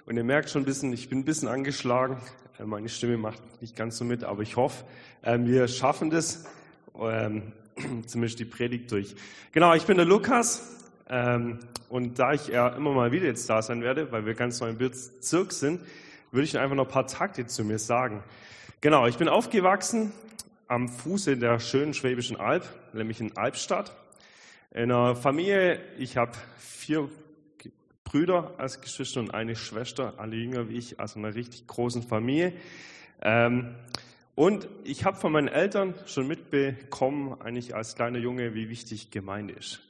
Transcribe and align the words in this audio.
Und 0.06 0.16
ihr 0.16 0.22
merkt 0.22 0.48
schon 0.48 0.62
ein 0.62 0.66
bisschen, 0.66 0.92
ich 0.92 1.08
bin 1.08 1.18
ein 1.18 1.24
bisschen 1.24 1.48
angeschlagen. 1.48 2.18
Äh, 2.60 2.66
meine 2.66 2.88
Stimme 2.88 3.16
macht 3.16 3.42
nicht 3.60 3.74
ganz 3.74 3.98
so 3.98 4.04
mit, 4.04 4.22
aber 4.22 4.42
ich 4.42 4.54
hoffe, 4.54 4.84
ähm, 5.24 5.46
wir 5.46 5.66
schaffen 5.66 6.08
das 6.08 6.44
ähm, 7.00 7.52
zumindest 8.06 8.38
die 8.38 8.44
Predigt 8.44 8.90
durch. 8.90 9.14
Genau, 9.52 9.74
ich 9.74 9.84
bin 9.84 9.96
der 9.96 10.06
Lukas 10.06 10.80
ähm, 11.08 11.58
und 11.88 12.18
da 12.18 12.32
ich 12.32 12.48
ja 12.48 12.68
immer 12.68 12.92
mal 12.92 13.12
wieder 13.12 13.26
jetzt 13.26 13.48
da 13.50 13.62
sein 13.62 13.82
werde, 13.82 14.10
weil 14.12 14.26
wir 14.26 14.34
ganz 14.34 14.60
neu 14.60 14.70
im 14.70 14.78
Bezirk 14.78 15.52
sind, 15.52 15.80
würde 16.30 16.44
ich 16.44 16.58
einfach 16.58 16.76
noch 16.76 16.86
ein 16.86 16.90
paar 16.90 17.06
Takte 17.06 17.46
zu 17.46 17.64
mir 17.64 17.78
sagen. 17.78 18.22
Genau, 18.80 19.06
ich 19.06 19.18
bin 19.18 19.28
aufgewachsen 19.28 20.12
am 20.68 20.88
Fuße 20.88 21.36
der 21.36 21.60
schönen 21.60 21.92
Schwäbischen 21.92 22.40
Alb, 22.40 22.64
nämlich 22.94 23.20
in 23.20 23.36
Albstadt. 23.36 23.94
In 24.70 24.90
einer 24.90 25.14
Familie, 25.14 25.80
ich 25.98 26.16
habe 26.16 26.32
vier 26.56 27.10
Brüder 28.04 28.54
als 28.56 28.80
Geschwister 28.80 29.20
und 29.20 29.32
eine 29.34 29.54
Schwester, 29.54 30.14
alle 30.16 30.36
jünger 30.36 30.70
wie 30.70 30.78
ich, 30.78 30.98
also 30.98 31.18
einer 31.18 31.34
richtig 31.34 31.66
großen 31.66 32.02
Familie. 32.02 32.54
Ähm, 33.20 33.74
und 34.34 34.66
ich 34.84 35.04
habe 35.04 35.18
von 35.18 35.32
meinen 35.32 35.48
Eltern 35.48 35.94
schon 36.06 36.26
mitbekommen, 36.26 37.40
eigentlich 37.40 37.74
als 37.74 37.94
kleiner 37.94 38.18
Junge, 38.18 38.54
wie 38.54 38.68
wichtig 38.68 39.10
Gemeinde 39.10 39.54
ist. 39.54 39.80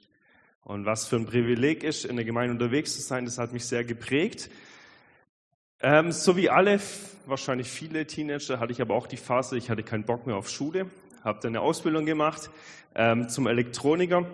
Und 0.65 0.85
was 0.85 1.07
für 1.07 1.17
ein 1.17 1.27
Privileg 1.27 1.85
ist, 1.85 2.05
in 2.05 2.17
der 2.17 2.25
Gemeinde 2.25 2.53
unterwegs 2.53 2.95
zu 2.95 3.03
sein, 3.03 3.25
das 3.25 3.39
hat 3.39 3.53
mich 3.53 3.65
sehr 3.65 3.85
geprägt. 3.85 4.51
Ähm, 5.81 6.13
so 6.13 6.37
wie 6.37 6.51
alle, 6.51 6.81
wahrscheinlich 7.27 7.69
viele 7.69 8.07
Teenager, 8.07 8.61
hatte 8.61 8.73
ich 8.73 8.81
aber 8.81 8.95
auch 8.95 9.07
die 9.07 9.17
Phase, 9.17 9.57
ich 9.57 9.71
hatte 9.71 9.83
keinen 9.83 10.05
Bock 10.05 10.27
mehr 10.27 10.37
auf 10.37 10.49
Schule, 10.49 10.91
habe 11.25 11.41
dann 11.41 11.51
eine 11.51 11.61
Ausbildung 11.61 12.05
gemacht 12.05 12.51
ähm, 12.95 13.29
zum 13.29 13.47
Elektroniker 13.47 14.27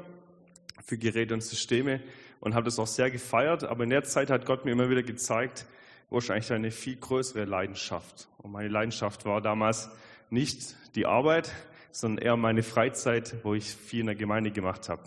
für 0.84 0.98
Geräte 0.98 1.34
und 1.34 1.42
Systeme 1.42 2.00
und 2.40 2.54
habe 2.54 2.64
das 2.64 2.78
auch 2.78 2.86
sehr 2.86 3.10
gefeiert. 3.10 3.64
Aber 3.64 3.84
in 3.84 3.90
der 3.90 4.04
Zeit 4.04 4.30
hat 4.30 4.46
Gott 4.46 4.64
mir 4.64 4.72
immer 4.72 4.90
wieder 4.90 5.02
gezeigt, 5.02 5.66
wahrscheinlich 6.10 6.52
eine 6.52 6.70
viel 6.70 6.96
größere 6.96 7.44
Leidenschaft. 7.44 8.28
Und 8.38 8.52
meine 8.52 8.68
Leidenschaft 8.68 9.24
war 9.24 9.40
damals 9.40 9.90
nicht 10.30 10.76
die 10.94 11.06
Arbeit, 11.06 11.52
sondern 11.90 12.24
eher 12.24 12.36
meine 12.36 12.62
Freizeit, 12.62 13.36
wo 13.42 13.54
ich 13.54 13.64
viel 13.64 14.00
in 14.00 14.06
der 14.06 14.14
Gemeinde 14.14 14.50
gemacht 14.50 14.88
habe. 14.88 15.02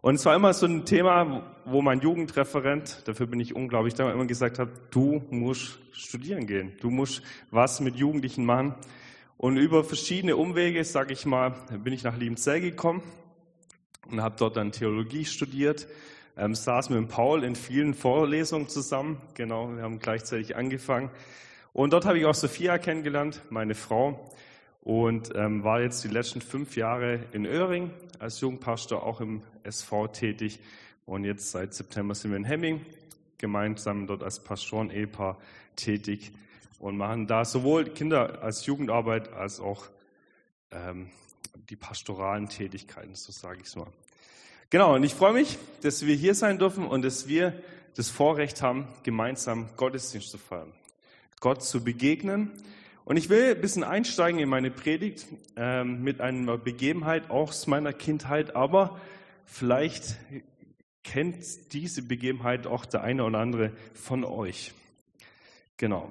Und 0.00 0.14
es 0.14 0.24
war 0.24 0.34
immer 0.34 0.54
so 0.54 0.66
ein 0.66 0.84
Thema, 0.84 1.42
wo 1.64 1.82
mein 1.82 2.00
Jugendreferent, 2.00 3.02
dafür 3.06 3.26
bin 3.26 3.40
ich 3.40 3.56
unglaublich 3.56 3.94
dankbar, 3.94 4.14
immer 4.14 4.26
gesagt 4.26 4.58
hat, 4.58 4.68
du 4.90 5.22
musst 5.30 5.78
studieren 5.92 6.46
gehen, 6.46 6.72
du 6.80 6.90
musst 6.90 7.22
was 7.50 7.80
mit 7.80 7.96
Jugendlichen 7.96 8.44
machen. 8.44 8.74
Und 9.36 9.56
über 9.56 9.84
verschiedene 9.84 10.36
Umwege, 10.36 10.84
sage 10.84 11.12
ich 11.12 11.26
mal, 11.26 11.54
bin 11.82 11.92
ich 11.92 12.04
nach 12.04 12.16
Liebenzell 12.16 12.60
gekommen 12.60 13.02
und 14.08 14.22
habe 14.22 14.36
dort 14.38 14.56
dann 14.56 14.72
Theologie 14.72 15.24
studiert 15.24 15.88
ähm, 16.38 16.54
saß 16.54 16.90
mit 16.90 17.08
Paul 17.08 17.42
in 17.42 17.56
vielen 17.56 17.94
Vorlesungen 17.94 18.68
zusammen. 18.68 19.20
Genau, 19.34 19.74
wir 19.74 19.82
haben 19.82 19.98
gleichzeitig 19.98 20.56
angefangen. 20.56 21.10
Und 21.78 21.92
dort 21.92 22.06
habe 22.06 22.18
ich 22.18 22.26
auch 22.26 22.34
Sophia 22.34 22.76
kennengelernt, 22.76 23.40
meine 23.50 23.76
Frau, 23.76 24.32
und 24.80 25.30
ähm, 25.36 25.62
war 25.62 25.80
jetzt 25.80 26.02
die 26.02 26.08
letzten 26.08 26.40
fünf 26.40 26.74
Jahre 26.74 27.20
in 27.30 27.46
Öhring 27.46 27.92
als 28.18 28.40
Jugendpastor 28.40 29.04
auch 29.04 29.20
im 29.20 29.44
SV 29.62 30.08
tätig. 30.08 30.58
Und 31.06 31.22
jetzt 31.22 31.52
seit 31.52 31.74
September 31.74 32.16
sind 32.16 32.32
wir 32.32 32.36
in 32.36 32.42
Hemming 32.42 32.84
gemeinsam 33.38 34.08
dort 34.08 34.24
als 34.24 34.42
Pastoren-Ehepaar 34.42 35.38
tätig 35.76 36.32
und 36.80 36.96
machen 36.96 37.28
da 37.28 37.44
sowohl 37.44 37.84
Kinder 37.84 38.42
als 38.42 38.66
Jugendarbeit 38.66 39.32
als 39.32 39.60
auch 39.60 39.84
ähm, 40.72 41.10
die 41.70 41.76
pastoralen 41.76 42.48
Tätigkeiten, 42.48 43.14
so 43.14 43.30
sage 43.30 43.60
ich 43.60 43.68
es 43.68 43.76
mal. 43.76 43.86
Genau, 44.70 44.96
und 44.96 45.04
ich 45.04 45.14
freue 45.14 45.32
mich, 45.32 45.58
dass 45.82 46.04
wir 46.04 46.16
hier 46.16 46.34
sein 46.34 46.58
dürfen 46.58 46.84
und 46.84 47.02
dass 47.02 47.28
wir 47.28 47.52
das 47.94 48.10
Vorrecht 48.10 48.62
haben, 48.62 48.88
gemeinsam 49.04 49.68
Gottesdienst 49.76 50.28
zu 50.28 50.38
feiern, 50.38 50.72
Gott 51.40 51.62
zu 51.62 51.82
begegnen. 51.82 52.52
Und 53.04 53.16
ich 53.16 53.28
will 53.28 53.54
ein 53.54 53.60
bisschen 53.60 53.84
einsteigen 53.84 54.38
in 54.38 54.48
meine 54.48 54.70
Predigt 54.70 55.26
ähm, 55.56 56.02
mit 56.02 56.20
einer 56.20 56.58
Begebenheit 56.58 57.30
aus 57.30 57.66
meiner 57.66 57.92
Kindheit, 57.92 58.54
aber 58.54 59.00
vielleicht 59.44 60.16
kennt 61.04 61.72
diese 61.72 62.02
Begebenheit 62.02 62.66
auch 62.66 62.84
der 62.84 63.02
eine 63.02 63.24
oder 63.24 63.38
andere 63.38 63.72
von 63.94 64.24
euch. 64.24 64.72
Genau. 65.78 66.10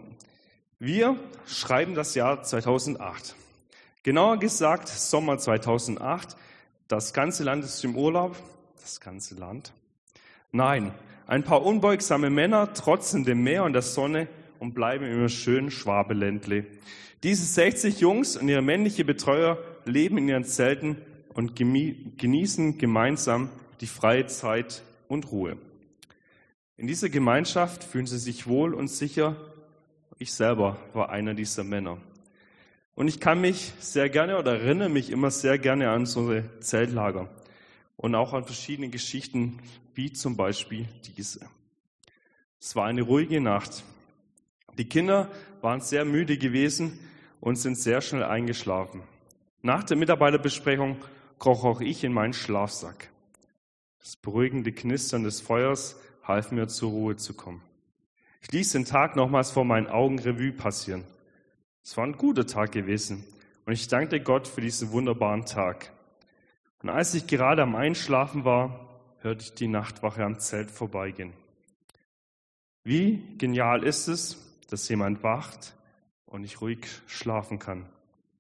Wir 0.79 1.19
schreiben 1.45 1.93
das 1.93 2.15
Jahr 2.15 2.41
2008. 2.43 3.35
Genauer 4.03 4.37
gesagt 4.37 4.87
Sommer 4.87 5.37
2008 5.37 6.35
das 6.87 7.13
ganze 7.13 7.43
Land 7.43 7.65
ist 7.65 7.83
im 7.83 7.97
Urlaub. 7.97 8.37
Das 8.81 9.01
ganze 9.01 9.35
Land? 9.35 9.73
Nein, 10.53 10.93
ein 11.25 11.43
paar 11.43 11.65
unbeugsame 11.65 12.29
Männer 12.29 12.73
trotzen 12.73 13.25
dem 13.25 13.43
Meer 13.43 13.65
und 13.65 13.73
der 13.73 13.81
Sonne 13.81 14.29
und 14.59 14.73
bleiben 14.73 15.05
im 15.05 15.29
schönen 15.29 15.71
Schwabeländle. 15.71 16.65
Diese 17.23 17.45
60 17.45 17.99
Jungs 17.99 18.37
und 18.37 18.47
ihre 18.47 18.61
männliche 18.61 19.03
Betreuer 19.03 19.57
leben 19.85 20.17
in 20.17 20.27
ihren 20.27 20.43
Zelten 20.43 20.97
und 21.33 21.55
genießen 21.55 22.77
gemeinsam 22.77 23.49
die 23.81 23.87
freie 23.87 24.27
Zeit 24.27 24.83
und 25.07 25.31
Ruhe. 25.31 25.57
In 26.77 26.87
dieser 26.87 27.09
Gemeinschaft 27.09 27.83
fühlen 27.83 28.05
sie 28.05 28.19
sich 28.19 28.47
wohl 28.47 28.73
und 28.73 28.87
sicher. 28.87 29.35
Ich 30.19 30.33
selber 30.33 30.77
war 30.93 31.09
einer 31.09 31.33
dieser 31.33 31.63
Männer. 31.63 31.97
Und 32.93 33.07
ich 33.07 33.19
kann 33.19 33.41
mich 33.41 33.73
sehr 33.79 34.09
gerne 34.09 34.37
oder 34.37 34.59
erinnere 34.59 34.89
mich 34.89 35.11
immer 35.11 35.31
sehr 35.31 35.59
gerne 35.59 35.89
an 35.89 36.05
so 36.05 36.41
Zeltlager 36.59 37.29
und 37.95 38.15
auch 38.15 38.33
an 38.33 38.43
verschiedene 38.43 38.89
Geschichten, 38.89 39.59
wie 39.93 40.11
zum 40.11 40.37
Beispiel 40.37 40.87
diese. 41.15 41.41
Es 42.59 42.75
war 42.75 42.85
eine 42.85 43.03
ruhige 43.03 43.41
Nacht. 43.41 43.83
Die 44.77 44.87
Kinder 44.87 45.29
waren 45.61 45.81
sehr 45.81 46.05
müde 46.05 46.37
gewesen 46.37 46.99
und 47.39 47.55
sind 47.55 47.77
sehr 47.77 48.01
schnell 48.01 48.23
eingeschlafen. 48.23 49.01
Nach 49.61 49.83
der 49.83 49.97
Mitarbeiterbesprechung 49.97 50.97
kroch 51.39 51.63
auch 51.63 51.81
ich 51.81 52.03
in 52.03 52.13
meinen 52.13 52.33
Schlafsack. 52.33 53.09
Das 53.99 54.15
beruhigende 54.15 54.71
Knistern 54.71 55.23
des 55.23 55.41
Feuers 55.41 55.99
half 56.23 56.51
mir 56.51 56.67
zur 56.67 56.91
Ruhe 56.91 57.15
zu 57.15 57.33
kommen. 57.33 57.61
Ich 58.41 58.51
ließ 58.51 58.71
den 58.71 58.85
Tag 58.85 59.15
nochmals 59.15 59.51
vor 59.51 59.65
meinen 59.65 59.87
Augen 59.87 60.19
Revue 60.19 60.51
passieren. 60.51 61.03
Es 61.83 61.97
war 61.97 62.05
ein 62.05 62.17
guter 62.17 62.45
Tag 62.45 62.71
gewesen 62.71 63.25
und 63.65 63.73
ich 63.73 63.87
dankte 63.87 64.21
Gott 64.21 64.47
für 64.47 64.61
diesen 64.61 64.91
wunderbaren 64.91 65.45
Tag. 65.45 65.91
Und 66.83 66.89
als 66.89 67.13
ich 67.15 67.27
gerade 67.27 67.63
am 67.63 67.75
Einschlafen 67.75 68.45
war, 68.45 69.01
hörte 69.19 69.43
ich 69.43 69.53
die 69.53 69.67
Nachtwache 69.67 70.23
am 70.23 70.39
Zelt 70.39 70.69
vorbeigehen. 70.69 71.33
Wie 72.83 73.23
genial 73.37 73.83
ist 73.83 74.07
es, 74.07 74.46
dass 74.67 74.87
jemand 74.89 75.23
wacht 75.23 75.75
und 76.25 76.43
ich 76.43 76.61
ruhig 76.61 76.85
schlafen 77.07 77.59
kann, 77.59 77.85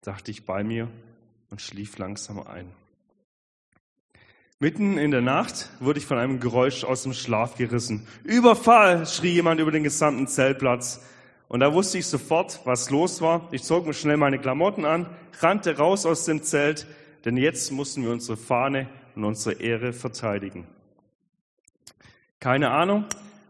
dachte 0.01 0.31
ich 0.31 0.45
bei 0.45 0.63
mir 0.63 0.87
und 1.49 1.61
schlief 1.61 1.97
langsam 1.97 2.45
ein. 2.45 2.69
Mitten 4.59 4.97
in 4.97 5.11
der 5.11 5.21
Nacht 5.21 5.69
wurde 5.79 5.99
ich 5.99 6.05
von 6.07 6.17
einem 6.17 6.39
Geräusch 6.39 6.83
aus 6.83 7.03
dem 7.03 7.13
Schlaf 7.13 7.55
gerissen. 7.55 8.07
Überfall! 8.23 9.05
schrie 9.05 9.33
jemand 9.33 9.59
über 9.59 9.71
den 9.71 9.83
gesamten 9.83 10.27
Zeltplatz. 10.27 11.05
Und 11.47 11.59
da 11.59 11.73
wusste 11.73 11.99
ich 11.99 12.07
sofort, 12.07 12.61
was 12.65 12.89
los 12.89 13.21
war. 13.21 13.47
Ich 13.51 13.63
zog 13.63 13.85
mir 13.85 13.93
schnell 13.93 14.17
meine 14.17 14.39
Klamotten 14.39 14.83
an, 14.83 15.07
rannte 15.39 15.77
raus 15.77 16.05
aus 16.05 16.25
dem 16.25 16.41
Zelt, 16.41 16.87
denn 17.23 17.37
jetzt 17.37 17.71
mussten 17.71 18.03
wir 18.03 18.11
unsere 18.11 18.35
Fahne 18.35 18.89
und 19.15 19.23
unsere 19.23 19.61
Ehre 19.61 19.93
verteidigen. 19.93 20.65
Keine 22.39 22.71
Ahnung, 22.71 23.05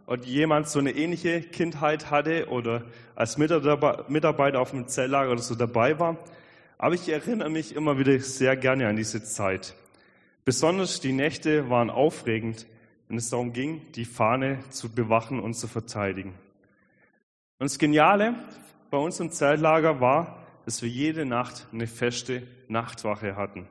ob 0.07 0.25
jemand 0.25 0.67
so 0.67 0.79
eine 0.79 0.91
ähnliche 0.91 1.41
Kindheit 1.41 2.09
hatte 2.09 2.47
oder 2.47 2.85
als 3.15 3.37
Mitarbeiter 3.37 4.59
auf 4.59 4.71
dem 4.71 4.87
Zelllager 4.87 5.31
oder 5.31 5.41
so 5.41 5.53
dabei 5.53 5.99
war. 5.99 6.17
Aber 6.79 6.95
ich 6.95 7.09
erinnere 7.09 7.49
mich 7.49 7.75
immer 7.75 7.99
wieder 7.99 8.19
sehr 8.19 8.55
gerne 8.55 8.87
an 8.87 8.95
diese 8.95 9.23
Zeit. 9.23 9.75
Besonders 10.45 11.01
die 11.01 11.11
Nächte 11.11 11.69
waren 11.69 11.89
aufregend, 11.89 12.67
wenn 13.09 13.17
es 13.17 13.29
darum 13.29 13.51
ging, 13.51 13.81
die 13.93 14.05
Fahne 14.05 14.59
zu 14.69 14.89
bewachen 14.89 15.39
und 15.39 15.55
zu 15.55 15.67
verteidigen. 15.67 16.33
Und 17.59 17.69
das 17.69 17.77
Geniale 17.77 18.35
bei 18.89 18.97
uns 18.97 19.19
im 19.19 19.31
Zeltlager 19.31 19.99
war, 19.99 20.45
dass 20.63 20.81
wir 20.81 20.89
jede 20.89 21.25
Nacht 21.25 21.67
eine 21.73 21.87
feste 21.87 22.43
Nachtwache 22.69 23.35
hatten. 23.35 23.67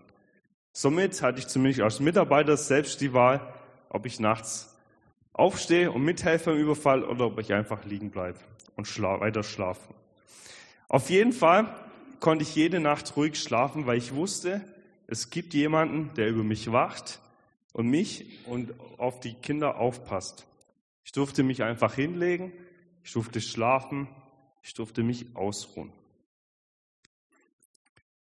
Somit 0.73 1.23
hatte 1.23 1.39
ich 1.39 1.47
zumindest 1.47 1.81
als 1.81 2.01
Mitarbeiter 2.01 2.59
selbst 2.59 3.01
die 3.01 3.15
Wahl, 3.15 3.41
ob 3.89 4.05
ich 4.05 4.21
nachts 4.21 4.76
aufstehe 5.37 5.93
und 5.93 6.03
mithelfe 6.03 6.53
im 6.53 6.59
Überfall 6.59 7.05
oder 7.05 7.27
ob 7.27 7.39
ich 7.39 7.53
einfach 7.53 7.85
liegen 7.85 8.11
bleibe 8.11 8.39
und 8.75 8.87
schla 8.87 9.21
weiter 9.21 9.43
schlafe. 9.43 9.95
Auf 10.89 11.11
jeden 11.11 11.33
Fall 11.33 11.75
konnte 12.21 12.43
ich 12.43 12.55
jede 12.55 12.81
Nacht 12.81 13.17
ruhig 13.17 13.39
schlafen, 13.41 13.87
weil 13.87 13.99
ich 13.99 14.15
wusste, 14.15 14.65
es 15.07 15.29
gibt 15.29 15.53
jemanden, 15.53 16.15
der 16.15 16.29
über 16.29 16.43
mich 16.43 16.73
wacht 16.73 17.21
und 17.75 17.89
mich 17.89 18.47
und 18.47 18.73
auf 18.99 19.21
die 19.21 19.35
Kinder 19.35 19.77
aufpasst. 19.77 20.47
Ich 21.05 21.13
durfte 21.13 21.43
mich 21.43 21.63
einfach 21.63 21.95
hinlegen, 21.95 22.53
ich 23.05 23.13
durfte 23.13 23.41
schlafen, 23.43 24.09
ich 24.63 24.73
durfte 24.73 25.03
mich 25.03 25.37
ausruhen. 25.37 25.93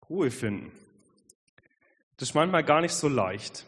Ruhe 0.09 0.31
finden. 0.31 0.71
Das 2.17 2.29
ist 2.29 2.35
manchmal 2.35 2.63
gar 2.63 2.81
nicht 2.81 2.93
so 2.93 3.07
leicht. 3.07 3.65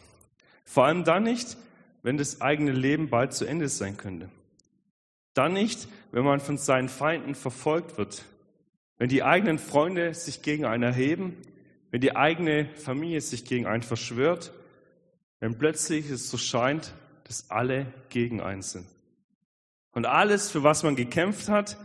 Vor 0.66 0.86
allem 0.86 1.04
dann 1.04 1.24
nicht, 1.24 1.58
wenn 2.02 2.18
das 2.18 2.42
eigene 2.42 2.72
Leben 2.72 3.10
bald 3.10 3.34
zu 3.34 3.46
Ende 3.46 3.70
sein 3.70 3.98
könnte. 3.98 4.30
Dann 5.34 5.54
nicht, 5.54 5.88
wenn 6.12 6.24
man 6.24 6.40
von 6.40 6.58
seinen 6.58 6.90
Feinden 6.90 7.36
verfolgt 7.36 7.98
wird. 7.98 8.24
Wenn 8.98 9.10
die 9.10 9.24
eigenen 9.24 9.60
Freunde 9.60 10.14
sich 10.14 10.42
gegen 10.42 10.66
einen 10.66 10.84
erheben, 10.84 11.38
wenn 11.92 12.02
die 12.02 12.16
eigene 12.16 12.70
Familie 12.76 13.22
sich 13.22 13.46
gegen 13.46 13.66
einen 13.66 13.84
verschwört, 13.84 14.52
wenn 15.40 15.58
plötzlich 15.58 16.10
es 16.10 16.30
so 16.30 16.38
scheint, 16.38 16.94
dass 17.24 17.50
alle 17.50 17.86
gegen 18.10 18.42
einen 18.42 18.62
sind. 18.62 18.86
Und 19.92 20.06
alles, 20.06 20.52
für 20.52 20.64
was 20.64 20.84
man 20.84 20.96
gekämpft 20.96 21.50
hat, 21.50 21.78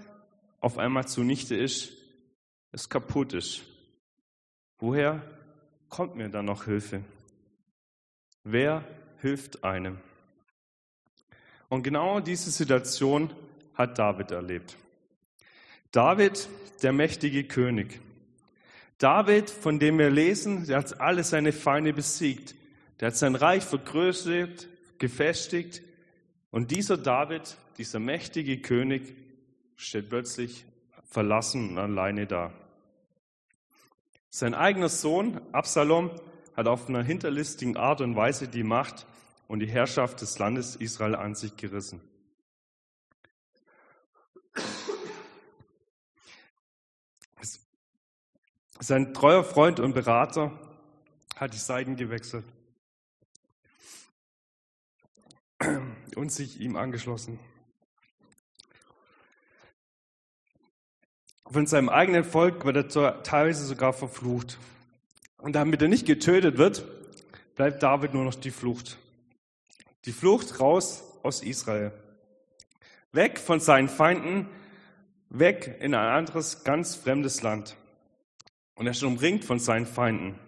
auf 0.60 0.78
einmal 0.78 1.06
zunichte 1.06 1.54
ist, 1.54 1.92
es 2.72 2.88
kaputt 2.88 3.32
ist. 3.32 3.62
Woher 4.78 5.22
kommt 5.88 6.16
mir 6.16 6.28
dann 6.28 6.46
noch 6.46 6.64
Hilfe? 6.64 7.02
Wer 8.42 8.84
hilft 9.20 9.64
einem? 9.64 9.98
Und 11.68 11.82
genau 11.82 12.20
diese 12.20 12.50
Situation 12.50 13.30
hat 13.74 13.98
David 13.98 14.30
erlebt. 14.30 14.76
David, 15.92 16.48
der 16.82 16.92
mächtige 16.92 17.44
König. 17.44 18.00
David, 18.98 19.50
von 19.50 19.78
dem 19.78 19.98
wir 19.98 20.10
lesen, 20.10 20.66
der 20.66 20.78
hat 20.78 21.00
alle 21.00 21.24
seine 21.24 21.52
Feinde 21.52 21.92
besiegt. 21.92 22.54
Der 23.00 23.08
hat 23.08 23.16
sein 23.16 23.34
Reich 23.34 23.64
vergrößert, 23.64 24.68
gefestigt. 24.98 25.82
Und 26.50 26.70
dieser 26.70 26.96
David, 26.96 27.56
dieser 27.78 27.98
mächtige 27.98 28.58
König, 28.58 29.14
steht 29.76 30.08
plötzlich 30.08 30.64
verlassen 31.04 31.70
und 31.70 31.78
alleine 31.78 32.26
da. 32.26 32.52
Sein 34.30 34.54
eigener 34.54 34.88
Sohn 34.88 35.40
Absalom 35.52 36.10
hat 36.56 36.66
auf 36.66 36.88
einer 36.88 37.02
hinterlistigen 37.02 37.76
Art 37.76 38.00
und 38.00 38.16
Weise 38.16 38.48
die 38.48 38.62
Macht 38.62 39.06
und 39.48 39.60
die 39.60 39.68
Herrschaft 39.68 40.20
des 40.20 40.38
Landes 40.38 40.76
Israel 40.76 41.14
an 41.14 41.34
sich 41.34 41.56
gerissen. 41.56 42.00
Sein 48.80 49.14
treuer 49.14 49.44
Freund 49.44 49.80
und 49.80 49.94
Berater 49.94 50.52
hat 51.36 51.54
die 51.54 51.58
Seiten 51.58 51.96
gewechselt 51.96 52.44
und 56.16 56.30
sich 56.30 56.60
ihm 56.60 56.76
angeschlossen. 56.76 57.38
Von 61.46 61.66
seinem 61.66 61.88
eigenen 61.88 62.24
Volk 62.24 62.64
wird 62.64 62.96
er 62.96 63.22
teilweise 63.22 63.64
sogar 63.64 63.92
verflucht. 63.92 64.58
Und 65.38 65.54
damit 65.54 65.80
er 65.82 65.88
nicht 65.88 66.06
getötet 66.06 66.58
wird, 66.58 66.84
bleibt 67.54 67.82
David 67.82 68.14
nur 68.14 68.24
noch 68.24 68.34
die 68.34 68.50
Flucht. 68.50 68.98
Die 70.04 70.12
Flucht 70.12 70.60
raus 70.60 71.02
aus 71.22 71.42
Israel. 71.42 71.92
Weg 73.12 73.38
von 73.38 73.60
seinen 73.60 73.88
Feinden, 73.88 74.48
weg 75.30 75.78
in 75.80 75.94
ein 75.94 76.08
anderes, 76.08 76.64
ganz 76.64 76.94
fremdes 76.94 77.42
Land. 77.42 77.76
Und 78.74 78.86
er 78.86 78.92
ist 78.92 79.02
umringt 79.02 79.44
von 79.44 79.58
seinen 79.58 79.86
Feinden. 79.86 80.38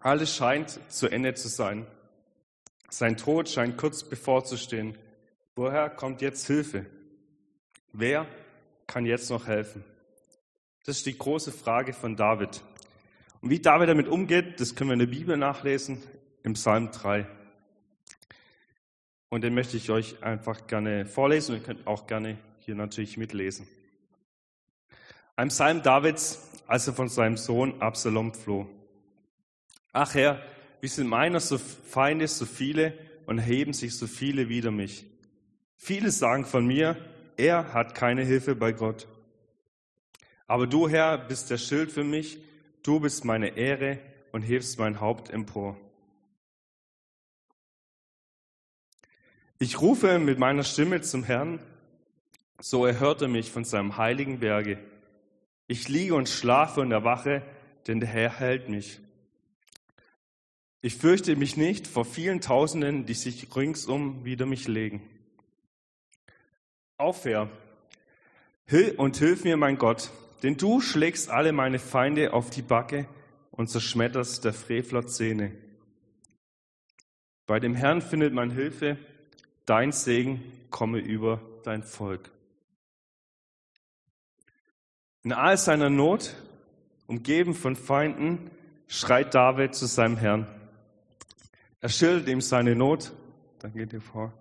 Alles 0.00 0.34
scheint 0.34 0.78
zu 0.88 1.08
Ende 1.08 1.34
zu 1.34 1.48
sein. 1.48 1.86
Sein 2.88 3.16
Tod 3.16 3.48
scheint 3.48 3.76
kurz 3.76 4.04
bevorzustehen. 4.04 4.96
Woher 5.56 5.90
kommt 5.90 6.22
jetzt 6.22 6.46
Hilfe? 6.46 6.86
Wer 7.92 8.26
kann 8.86 9.06
jetzt 9.06 9.28
noch 9.30 9.46
helfen? 9.46 9.84
Das 10.84 10.98
ist 10.98 11.06
die 11.06 11.18
große 11.18 11.50
Frage 11.50 11.92
von 11.92 12.16
David. 12.16 12.62
Und 13.40 13.50
wie 13.50 13.58
David 13.60 13.88
damit 13.88 14.08
umgeht, 14.08 14.60
das 14.60 14.74
können 14.74 14.90
wir 14.90 14.94
in 14.94 15.00
der 15.00 15.06
Bibel 15.06 15.36
nachlesen, 15.36 16.02
im 16.44 16.52
Psalm 16.54 16.92
3. 16.92 17.26
Und 19.28 19.42
den 19.42 19.54
möchte 19.54 19.76
ich 19.76 19.90
euch 19.90 20.22
einfach 20.22 20.66
gerne 20.66 21.06
vorlesen 21.06 21.54
und 21.54 21.60
ihr 21.60 21.66
könnt 21.66 21.86
auch 21.86 22.06
gerne 22.06 22.38
hier 22.60 22.74
natürlich 22.74 23.16
mitlesen. 23.16 23.66
Ein 25.36 25.48
Psalm 25.48 25.82
Davids, 25.82 26.50
als 26.66 26.86
er 26.86 26.94
von 26.94 27.08
seinem 27.08 27.36
Sohn 27.36 27.80
Absalom 27.80 28.32
floh. 28.32 28.68
Ach 29.92 30.14
Herr, 30.14 30.40
wie 30.80 30.88
sind 30.88 31.08
meiner 31.08 31.40
so 31.40 31.58
Feinde 31.58 32.28
so 32.28 32.46
viele 32.46 32.94
und 33.26 33.38
heben 33.38 33.72
sich 33.72 33.96
so 33.96 34.06
viele 34.06 34.48
wider 34.48 34.70
mich. 34.70 35.04
Viele 35.76 36.10
sagen 36.10 36.44
von 36.44 36.66
mir, 36.66 36.96
er 37.36 37.72
hat 37.72 37.94
keine 37.94 38.24
Hilfe 38.24 38.54
bei 38.54 38.72
Gott. 38.72 39.06
Aber 40.46 40.66
du, 40.66 40.88
Herr, 40.88 41.18
bist 41.18 41.50
der 41.50 41.58
Schild 41.58 41.92
für 41.92 42.04
mich 42.04 42.38
Du 42.88 43.00
bist 43.00 43.24
meine 43.24 43.56
Ehre 43.56 43.98
und 44.32 44.40
hebst 44.40 44.78
mein 44.78 44.98
Haupt 44.98 45.30
empor. 45.30 45.76
Ich 49.60 49.80
rufe 49.80 50.20
mit 50.20 50.38
meiner 50.38 50.62
Stimme 50.62 51.00
zum 51.00 51.24
Herrn, 51.24 51.58
so 52.60 52.86
erhört 52.86 53.22
er 53.22 53.28
mich 53.28 53.50
von 53.50 53.64
seinem 53.64 53.96
heiligen 53.96 54.38
Berge. 54.38 54.78
Ich 55.66 55.88
liege 55.88 56.14
und 56.14 56.28
schlafe 56.28 56.80
und 56.80 56.92
erwache, 56.92 57.42
denn 57.88 57.98
der 57.98 58.08
Herr 58.08 58.38
hält 58.38 58.68
mich. 58.68 59.00
Ich 60.80 60.94
fürchte 60.94 61.34
mich 61.34 61.56
nicht 61.56 61.88
vor 61.88 62.04
vielen 62.04 62.40
Tausenden, 62.40 63.04
die 63.04 63.14
sich 63.14 63.48
ringsum 63.56 64.24
wider 64.24 64.46
mich 64.46 64.68
legen. 64.68 65.02
Auf, 66.96 67.24
Herr, 67.24 67.50
und 68.96 69.16
hilf 69.16 69.42
mir, 69.42 69.56
mein 69.56 69.76
Gott, 69.76 70.12
denn 70.44 70.56
du 70.56 70.80
schlägst 70.80 71.30
alle 71.30 71.50
meine 71.50 71.80
Feinde 71.80 72.32
auf 72.32 72.50
die 72.50 72.62
Backe 72.62 73.08
und 73.50 73.68
zerschmetterst 73.68 74.44
der 74.44 74.52
Frevler 74.52 75.08
Zähne. 75.08 75.50
Bei 77.46 77.58
dem 77.58 77.74
Herrn 77.74 78.02
findet 78.02 78.32
man 78.32 78.52
Hilfe, 78.52 78.98
dein 79.68 79.92
Segen 79.92 80.42
komme 80.70 80.98
über 80.98 81.40
dein 81.62 81.82
Volk. 81.82 82.30
In 85.22 85.32
all 85.32 85.58
seiner 85.58 85.90
Not, 85.90 86.34
umgeben 87.06 87.54
von 87.54 87.76
Feinden, 87.76 88.50
schreit 88.86 89.34
David 89.34 89.74
zu 89.74 89.86
seinem 89.86 90.16
Herrn. 90.16 90.46
Er 91.80 91.90
schildert 91.90 92.28
ihm 92.28 92.40
seine 92.40 92.74
Not. 92.74 93.12
Dann 93.58 93.72
geht 93.72 93.92
ihr 93.92 94.00
vor. 94.00 94.32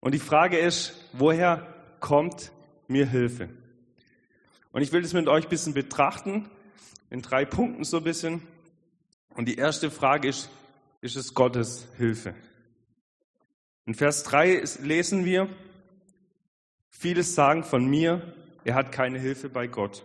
Und 0.00 0.12
die 0.12 0.18
Frage 0.18 0.58
ist, 0.58 0.92
woher 1.12 1.66
kommt 2.00 2.52
mir 2.88 3.06
Hilfe? 3.06 3.48
Und 4.72 4.82
ich 4.82 4.92
will 4.92 5.00
das 5.00 5.14
mit 5.14 5.28
euch 5.28 5.44
ein 5.44 5.50
bisschen 5.50 5.72
betrachten, 5.72 6.50
in 7.08 7.22
drei 7.22 7.44
Punkten 7.44 7.84
so 7.84 7.98
ein 7.98 8.04
bisschen. 8.04 8.42
Und 9.34 9.46
die 9.46 9.56
erste 9.56 9.90
Frage 9.90 10.28
ist, 10.28 10.50
ist 11.00 11.16
es 11.16 11.32
Gottes 11.32 11.88
Hilfe? 11.96 12.34
In 13.86 13.94
Vers 13.94 14.24
3 14.24 14.64
lesen 14.82 15.24
wir, 15.24 15.48
viele 16.90 17.22
sagen 17.22 17.62
von 17.62 17.86
mir, 17.86 18.34
er 18.64 18.74
hat 18.74 18.90
keine 18.90 19.20
Hilfe 19.20 19.48
bei 19.48 19.68
Gott. 19.68 20.04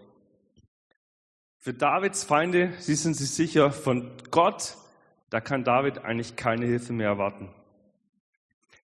Für 1.58 1.74
Davids 1.74 2.24
Feinde, 2.24 2.74
sie 2.78 2.94
sind 2.94 3.16
sich 3.16 3.32
sicher, 3.32 3.72
von 3.72 4.12
Gott, 4.30 4.78
da 5.32 5.42
kann 5.42 5.64
David 5.64 6.06
eigentlich 6.06 6.36
keine 6.36 6.68
Hilfe 6.68 6.94
mehr 6.94 7.08
erwarten. 7.08 7.50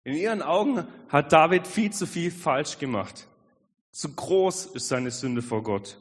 In 0.03 0.15
ihren 0.15 0.41
Augen 0.41 0.87
hat 1.09 1.31
David 1.31 1.67
viel 1.67 1.91
zu 1.91 2.07
viel 2.07 2.31
falsch 2.31 2.79
gemacht. 2.79 3.27
Zu 3.91 4.15
groß 4.15 4.65
ist 4.67 4.87
seine 4.87 5.11
Sünde 5.11 5.43
vor 5.43 5.61
Gott. 5.61 5.99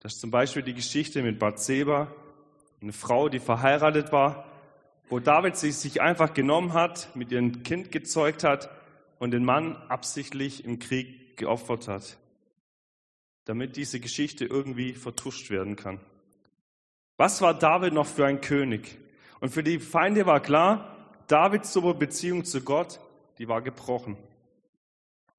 Das 0.00 0.14
ist 0.14 0.20
zum 0.20 0.30
Beispiel 0.30 0.62
die 0.62 0.74
Geschichte 0.74 1.22
mit 1.22 1.38
Bathseba, 1.38 2.10
eine 2.80 2.94
Frau, 2.94 3.28
die 3.28 3.40
verheiratet 3.40 4.10
war, 4.10 4.46
wo 5.08 5.20
David 5.20 5.56
sie 5.56 5.72
sich 5.72 6.00
einfach 6.00 6.34
genommen 6.34 6.72
hat, 6.72 7.14
mit 7.14 7.30
ihrem 7.30 7.62
Kind 7.62 7.92
gezeugt 7.92 8.44
hat 8.44 8.70
und 9.18 9.30
den 9.30 9.44
Mann 9.44 9.76
absichtlich 9.88 10.64
im 10.64 10.78
Krieg 10.78 11.36
geopfert 11.36 11.88
hat, 11.88 12.16
damit 13.44 13.76
diese 13.76 14.00
Geschichte 14.00 14.44
irgendwie 14.44 14.94
vertuscht 14.94 15.50
werden 15.50 15.76
kann. 15.76 16.00
Was 17.16 17.40
war 17.40 17.54
David 17.54 17.94
noch 17.94 18.06
für 18.06 18.26
ein 18.26 18.40
König? 18.40 18.98
Und 19.40 19.50
für 19.50 19.62
die 19.62 19.78
Feinde 19.78 20.26
war 20.26 20.40
klar, 20.40 20.96
Davids 21.28 21.72
Beziehung 21.98 22.44
zu 22.44 22.62
Gott, 22.62 23.00
die 23.38 23.48
war 23.48 23.62
gebrochen. 23.62 24.16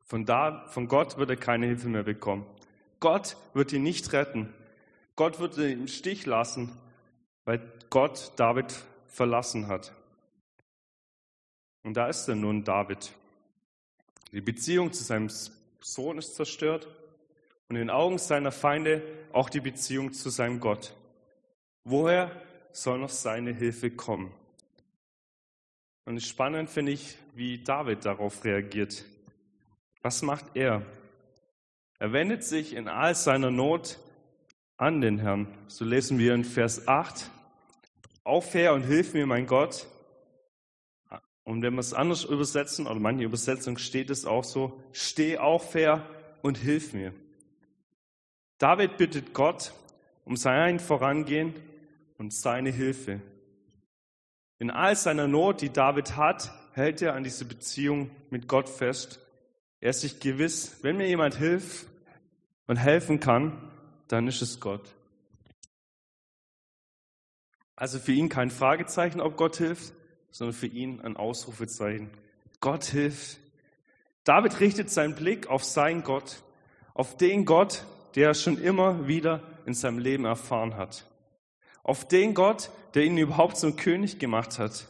Von, 0.04 0.26
da, 0.26 0.66
von 0.68 0.88
Gott 0.88 1.18
wird 1.18 1.30
er 1.30 1.36
keine 1.36 1.66
Hilfe 1.66 1.90
mehr 1.90 2.04
bekommen. 2.04 2.46
Gott 3.00 3.38
wird 3.54 3.74
ihn 3.74 3.84
nicht 3.84 4.14
retten. 4.14 4.54
Gott 5.16 5.40
wird 5.40 5.58
ihn 5.58 5.82
im 5.82 5.88
Stich 5.88 6.26
lassen, 6.26 6.72
weil 7.46 7.62
Gott 7.90 8.32
David 8.38 8.74
verlassen 9.18 9.68
hat. 9.68 9.94
Und 11.84 11.96
da 11.96 12.08
ist 12.08 12.28
er 12.28 12.36
nun 12.36 12.64
David. 12.64 13.12
Die 14.32 14.42
Beziehung 14.42 14.94
zu 14.94 15.04
seinem 15.04 15.30
Sohn 15.82 16.18
ist 16.18 16.36
zerstört 16.36 16.88
und 17.68 17.76
in 17.76 17.88
den 17.88 17.90
Augen 17.90 18.20
seiner 18.20 18.52
Feinde 18.52 19.02
auch 19.34 19.50
die 19.50 19.60
Beziehung 19.60 20.14
zu 20.14 20.30
seinem 20.30 20.60
Gott. 20.60 20.94
Woher 21.84 22.32
soll 22.72 23.00
noch 23.00 23.10
seine 23.10 23.54
Hilfe 23.54 23.90
kommen. 23.90 24.32
Und 26.06 26.22
spannend 26.22 26.70
finde 26.70 26.92
ich, 26.92 27.18
wie 27.34 27.58
David 27.58 28.06
darauf 28.06 28.46
reagiert. 28.46 29.04
Was 30.04 30.22
macht 30.22 30.46
er? 30.54 30.86
Er 31.98 32.14
wendet 32.14 32.44
sich 32.44 32.74
in 32.74 32.88
all 32.88 33.16
seiner 33.16 33.50
Not 33.50 33.98
an 34.78 35.02
den 35.02 35.18
Herrn. 35.18 35.48
So 35.68 35.86
lesen 35.86 36.20
wir 36.20 36.36
in 36.36 36.44
Vers 36.44 36.88
8. 36.88 37.32
Auf 38.27 38.53
her 38.53 38.74
und 38.74 38.84
hilf 38.84 39.13
mir, 39.13 39.25
mein 39.25 39.48
Gott. 39.48 39.88
Und 41.46 41.62
wenn 41.62 41.75
wir 41.75 41.79
es 41.79 41.93
anders 41.93 42.25
übersetzen, 42.25 42.86
oder 42.86 43.00
manche 43.00 43.24
Übersetzungen 43.24 43.77
steht 43.77 44.10
es 44.10 44.25
auch 44.25 44.43
so, 44.43 44.84
steh 44.91 45.38
auf 45.38 45.74
her 45.75 46.05
und 46.41 46.57
hilf 46.57 46.91
mir. 46.91 47.13
David 48.57 48.98
bittet 48.98 49.34
Gott 49.34 49.72
um 50.25 50.36
sein 50.36 50.81
Vorangehen 50.81 51.53
und 52.17 52.34
seine 52.34 52.69
Hilfe. 52.69 53.22
In 54.60 54.72
all 54.72 54.98
seiner 54.98 55.29
Not, 55.29 55.62
die 55.62 55.69
David 55.69 56.17
hat, 56.17 56.51
hält 56.74 57.01
er 57.01 57.13
an 57.13 57.24
diese 57.24 57.46
Beziehung 57.46 58.12
mit 58.29 58.50
Gott 58.50 58.67
fest. 58.67 59.22
Er 59.79 59.91
ist 59.91 60.01
sich 60.01 60.19
gewiss, 60.19 60.79
wenn 60.81 60.98
mir 60.98 61.07
jemand 61.07 61.36
hilft 61.36 61.88
und 62.67 62.75
helfen 62.75 63.22
kann, 63.22 63.72
dann 64.10 64.27
ist 64.27 64.41
es 64.41 64.60
Gott. 64.60 64.97
Also 67.77 68.00
für 68.00 68.12
ihn 68.12 68.27
kein 68.27 68.50
Fragezeichen, 68.50 69.22
ob 69.22 69.38
Gott 69.38 69.57
hilft, 69.57 69.93
sondern 70.31 70.55
für 70.55 70.67
ihn 70.67 71.00
ein 71.00 71.15
Ausrufezeichen. 71.15 72.10
Gott 72.60 72.84
hilft. 72.86 73.38
David 74.24 74.60
richtet 74.60 74.89
seinen 74.89 75.15
Blick 75.15 75.48
auf 75.48 75.63
seinen 75.63 76.03
Gott, 76.03 76.41
auf 76.96 77.15
den 77.15 77.46
Gott, 77.46 77.86
der 78.15 78.29
er 78.29 78.34
schon 78.34 78.60
immer 78.62 79.07
wieder 79.07 79.43
in 79.67 79.75
seinem 79.75 80.00
Leben 80.00 80.25
erfahren 80.25 80.75
hat. 80.75 81.05
Auf 81.84 82.07
den 82.07 82.34
Gott, 82.34 82.72
der 82.96 83.05
ihn 83.05 83.17
überhaupt 83.17 83.57
zum 83.57 83.75
König 83.75 84.17
gemacht 84.17 84.57
hat. 84.57 84.88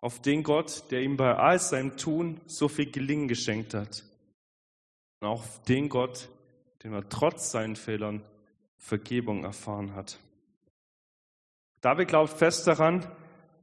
Auf 0.00 0.22
den 0.22 0.42
Gott, 0.42 0.90
der 0.90 1.02
ihm 1.02 1.18
bei 1.18 1.36
all 1.36 1.58
seinem 1.58 1.98
Tun 1.98 2.40
so 2.46 2.68
viel 2.68 2.90
Gelingen 2.90 3.28
geschenkt 3.28 3.74
hat. 3.74 4.02
Und 5.20 5.28
auf 5.28 5.62
den 5.64 5.90
Gott, 5.90 6.30
dem 6.82 6.94
er 6.94 7.06
trotz 7.08 7.50
seinen 7.50 7.76
Fehlern 7.76 8.22
Vergebung 8.78 9.44
erfahren 9.44 9.94
hat. 9.94 10.18
David 11.80 12.08
glaubt 12.08 12.30
fest 12.30 12.66
daran, 12.66 13.06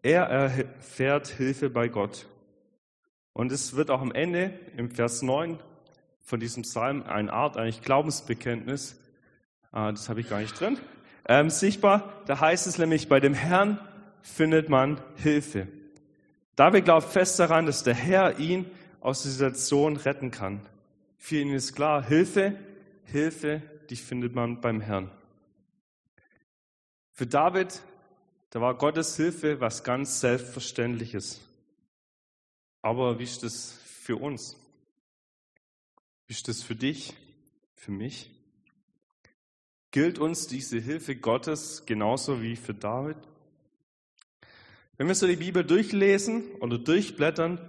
er 0.01 0.23
erfährt 0.23 1.27
Hilfe 1.27 1.69
bei 1.69 1.87
Gott. 1.87 2.27
Und 3.33 3.51
es 3.51 3.75
wird 3.75 3.91
auch 3.91 4.01
am 4.01 4.13
Ende 4.13 4.53
im 4.77 4.89
Vers 4.89 5.21
9 5.21 5.59
von 6.21 6.39
diesem 6.39 6.63
Psalm 6.63 7.03
eine 7.03 7.33
Art 7.33 7.57
eigentlich 7.57 7.81
Glaubensbekenntnis, 7.81 8.97
ah, 9.71 9.91
das 9.91 10.07
habe 10.07 10.21
ich 10.21 10.29
gar 10.29 10.39
nicht 10.39 10.59
drin, 10.59 10.77
ähm, 11.27 11.49
sichtbar. 11.49 12.13
Da 12.27 12.39
heißt 12.39 12.67
es 12.67 12.77
nämlich, 12.77 13.09
bei 13.09 13.19
dem 13.19 13.33
Herrn 13.33 13.79
findet 14.21 14.69
man 14.69 15.01
Hilfe. 15.17 15.67
David 16.55 16.85
glaubt 16.85 17.07
fest 17.07 17.39
daran, 17.39 17.65
dass 17.65 17.83
der 17.83 17.93
Herr 17.93 18.39
ihn 18.39 18.65
aus 19.01 19.23
der 19.23 19.31
Situation 19.31 19.97
retten 19.97 20.31
kann. 20.31 20.61
Für 21.17 21.37
ihn 21.37 21.53
ist 21.53 21.75
klar, 21.75 22.03
Hilfe, 22.03 22.55
Hilfe, 23.03 23.61
die 23.89 23.97
findet 23.97 24.33
man 24.33 24.61
beim 24.61 24.81
Herrn. 24.81 25.11
Für 27.11 27.27
David 27.27 27.81
da 28.55 28.61
war 28.61 28.75
Gottes 28.75 29.17
Hilfe 29.17 29.59
was 29.59 29.83
ganz 29.83 30.21
Selbstverständliches. 30.21 31.41
Aber 32.81 33.19
wie 33.19 33.25
ist 33.25 33.43
das 33.43 33.77
für 33.83 34.15
uns? 34.15 34.55
Wie 36.25 36.31
ist 36.31 36.47
das 36.47 36.63
für 36.63 36.73
dich, 36.73 37.13
für 37.73 37.91
mich? 37.91 38.31
Gilt 39.91 40.19
uns 40.19 40.47
diese 40.47 40.79
Hilfe 40.79 41.17
Gottes 41.17 41.85
genauso 41.85 42.41
wie 42.41 42.55
für 42.55 42.73
David? 42.73 43.17
Wenn 44.95 45.09
wir 45.09 45.15
so 45.15 45.27
die 45.27 45.35
Bibel 45.35 45.65
durchlesen 45.65 46.49
oder 46.61 46.77
durchblättern, 46.77 47.59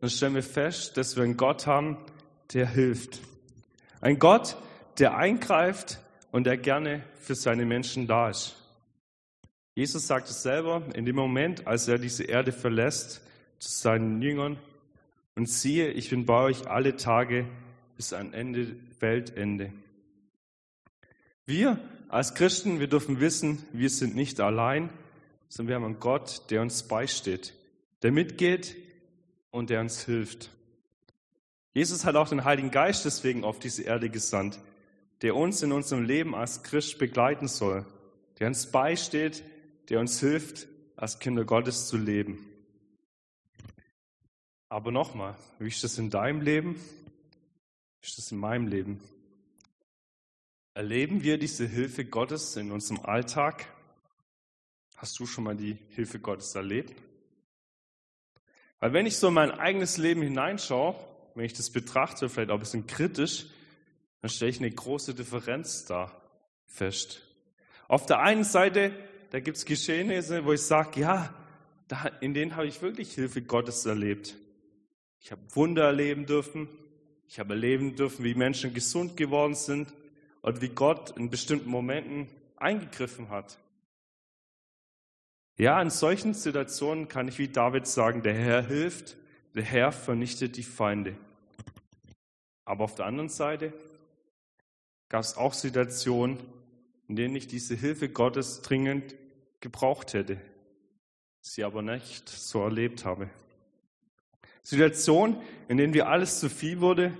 dann 0.00 0.10
stellen 0.10 0.34
wir 0.34 0.42
fest, 0.42 0.96
dass 0.96 1.14
wir 1.14 1.22
einen 1.22 1.36
Gott 1.36 1.68
haben, 1.68 1.98
der 2.52 2.66
hilft. 2.66 3.20
Ein 4.00 4.18
Gott, 4.18 4.56
der 4.98 5.16
eingreift 5.16 6.00
und 6.32 6.48
der 6.48 6.56
gerne 6.56 7.04
für 7.20 7.36
seine 7.36 7.64
Menschen 7.64 8.08
da 8.08 8.28
ist. 8.28 8.56
Jesus 9.74 10.06
sagt 10.06 10.28
es 10.28 10.42
selber 10.42 10.82
in 10.94 11.06
dem 11.06 11.16
Moment, 11.16 11.66
als 11.66 11.88
er 11.88 11.98
diese 11.98 12.24
Erde 12.24 12.52
verlässt, 12.52 13.22
zu 13.58 13.70
seinen 13.70 14.20
Jüngern, 14.20 14.58
und 15.34 15.48
siehe, 15.48 15.90
ich 15.92 16.10
bin 16.10 16.26
bei 16.26 16.42
euch 16.42 16.68
alle 16.68 16.96
Tage 16.96 17.46
bis 17.96 18.12
an 18.12 18.34
Ende 18.34 18.76
Weltende. 19.00 19.72
Wir 21.46 21.78
als 22.08 22.34
Christen, 22.34 22.80
wir 22.80 22.86
dürfen 22.86 23.20
wissen, 23.20 23.64
wir 23.72 23.88
sind 23.88 24.14
nicht 24.14 24.40
allein, 24.40 24.90
sondern 25.48 25.68
wir 25.68 25.76
haben 25.76 25.84
einen 25.84 26.00
Gott, 26.00 26.50
der 26.50 26.60
uns 26.60 26.82
beisteht, 26.82 27.54
der 28.02 28.12
mitgeht 28.12 28.76
und 29.50 29.70
der 29.70 29.80
uns 29.80 30.04
hilft. 30.04 30.50
Jesus 31.72 32.04
hat 32.04 32.16
auch 32.16 32.28
den 32.28 32.44
Heiligen 32.44 32.70
Geist 32.70 33.06
deswegen 33.06 33.44
auf 33.44 33.58
diese 33.58 33.82
Erde 33.84 34.10
gesandt, 34.10 34.60
der 35.22 35.34
uns 35.34 35.62
in 35.62 35.72
unserem 35.72 36.04
Leben 36.04 36.34
als 36.34 36.62
Christ 36.62 36.98
begleiten 36.98 37.48
soll, 37.48 37.86
der 38.38 38.48
uns 38.48 38.66
beisteht, 38.66 39.42
der 39.88 40.00
uns 40.00 40.20
hilft, 40.20 40.68
als 40.96 41.18
Kinder 41.18 41.44
Gottes 41.44 41.88
zu 41.88 41.96
leben. 41.96 42.46
Aber 44.68 44.90
nochmal, 44.90 45.36
wie 45.58 45.68
ist 45.68 45.84
das 45.84 45.98
in 45.98 46.10
deinem 46.10 46.40
Leben? 46.40 46.76
Wie 46.76 48.06
ist 48.06 48.18
das 48.18 48.32
in 48.32 48.38
meinem 48.38 48.66
Leben? 48.66 49.00
Erleben 50.74 51.22
wir 51.22 51.38
diese 51.38 51.66
Hilfe 51.66 52.04
Gottes 52.04 52.56
in 52.56 52.72
unserem 52.72 53.00
Alltag? 53.04 53.66
Hast 54.96 55.18
du 55.18 55.26
schon 55.26 55.44
mal 55.44 55.56
die 55.56 55.76
Hilfe 55.90 56.18
Gottes 56.18 56.54
erlebt? 56.54 56.94
Weil 58.80 58.92
wenn 58.94 59.04
ich 59.04 59.16
so 59.18 59.28
in 59.28 59.34
mein 59.34 59.50
eigenes 59.50 59.98
Leben 59.98 60.22
hineinschaue, 60.22 60.96
wenn 61.34 61.44
ich 61.44 61.52
das 61.52 61.70
betrachte, 61.70 62.28
vielleicht 62.28 62.50
auch 62.50 62.54
ein 62.54 62.60
bisschen 62.60 62.86
kritisch, 62.86 63.46
dann 64.22 64.30
stelle 64.30 64.50
ich 64.50 64.58
eine 64.58 64.70
große 64.70 65.14
Differenz 65.14 65.84
da 65.84 66.10
fest. 66.66 67.22
Auf 67.88 68.06
der 68.06 68.20
einen 68.20 68.44
Seite 68.44 68.92
da 69.32 69.40
gibt 69.40 69.56
es 69.56 69.64
Geschehnisse, 69.64 70.44
wo 70.44 70.52
ich 70.52 70.60
sage, 70.60 71.00
ja, 71.00 71.32
da, 71.88 72.06
in 72.20 72.34
denen 72.34 72.54
habe 72.54 72.66
ich 72.66 72.82
wirklich 72.82 73.14
Hilfe 73.14 73.40
Gottes 73.40 73.86
erlebt. 73.86 74.36
Ich 75.20 75.32
habe 75.32 75.40
Wunder 75.54 75.84
erleben 75.84 76.26
dürfen. 76.26 76.68
Ich 77.26 77.38
habe 77.38 77.54
erleben 77.54 77.96
dürfen, 77.96 78.26
wie 78.26 78.34
Menschen 78.34 78.74
gesund 78.74 79.16
geworden 79.16 79.54
sind 79.54 79.90
und 80.42 80.60
wie 80.60 80.68
Gott 80.68 81.16
in 81.16 81.30
bestimmten 81.30 81.70
Momenten 81.70 82.28
eingegriffen 82.56 83.30
hat. 83.30 83.56
Ja, 85.56 85.80
in 85.80 85.88
solchen 85.88 86.34
Situationen 86.34 87.08
kann 87.08 87.26
ich 87.26 87.38
wie 87.38 87.48
David 87.48 87.86
sagen, 87.86 88.22
der 88.22 88.34
Herr 88.34 88.66
hilft, 88.66 89.16
der 89.54 89.62
Herr 89.62 89.92
vernichtet 89.92 90.58
die 90.58 90.62
Feinde. 90.62 91.16
Aber 92.66 92.84
auf 92.84 92.96
der 92.96 93.06
anderen 93.06 93.30
Seite 93.30 93.72
gab 95.08 95.22
es 95.22 95.38
auch 95.38 95.54
Situationen, 95.54 96.38
in 97.08 97.16
denen 97.16 97.34
ich 97.34 97.46
diese 97.46 97.74
Hilfe 97.74 98.10
Gottes 98.10 98.60
dringend 98.60 99.14
gebraucht 99.62 100.12
hätte, 100.12 100.38
sie 101.40 101.64
aber 101.64 101.80
nicht 101.80 102.28
so 102.28 102.62
erlebt 102.62 103.06
habe. 103.06 103.30
Situation, 104.62 105.40
in 105.68 105.78
denen 105.78 105.92
mir 105.92 106.08
alles 106.08 106.38
zu 106.38 106.50
viel 106.50 106.80
wurde 106.80 107.16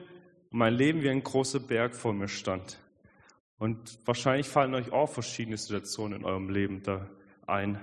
und 0.51 0.59
mein 0.59 0.75
Leben 0.75 1.03
wie 1.03 1.09
ein 1.09 1.23
großer 1.23 1.61
Berg 1.61 1.95
vor 1.95 2.13
mir 2.13 2.29
stand. 2.29 2.79
Und 3.59 3.99
wahrscheinlich 4.05 4.49
fallen 4.49 4.75
euch 4.75 4.93
auch 4.93 5.09
verschiedene 5.09 5.57
Situationen 5.57 6.21
in 6.21 6.25
eurem 6.25 6.51
Leben 6.51 6.83
da 6.83 7.09
ein. 7.47 7.81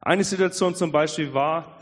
Eine 0.00 0.24
Situation 0.24 0.74
zum 0.74 0.92
Beispiel 0.92 1.32
war, 1.32 1.78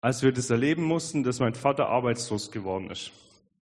als 0.00 0.22
wir 0.22 0.32
das 0.32 0.50
erleben 0.50 0.82
mussten, 0.82 1.22
dass 1.22 1.38
mein 1.38 1.54
Vater 1.54 1.88
arbeitslos 1.88 2.50
geworden 2.50 2.90
ist. 2.90 3.12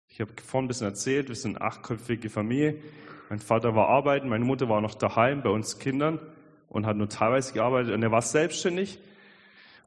Ich 0.07 0.21
habe 0.21 0.31
vorhin 0.43 0.65
ein 0.65 0.67
bisschen 0.67 0.87
erzählt, 0.87 1.27
wir 1.27 1.35
sind 1.35 1.57
eine 1.57 1.65
achtköpfige 1.65 2.29
Familie. 2.29 2.81
Mein 3.29 3.39
Vater 3.39 3.75
war 3.75 3.89
arbeiten, 3.89 4.29
meine 4.29 4.45
Mutter 4.45 4.69
war 4.69 4.81
noch 4.81 4.95
daheim 4.95 5.41
bei 5.41 5.49
uns 5.49 5.79
Kindern 5.79 6.19
und 6.69 6.85
hat 6.85 6.97
nur 6.97 7.09
teilweise 7.09 7.53
gearbeitet 7.53 7.93
und 7.93 8.03
er 8.03 8.11
war 8.11 8.21
selbstständig 8.21 8.99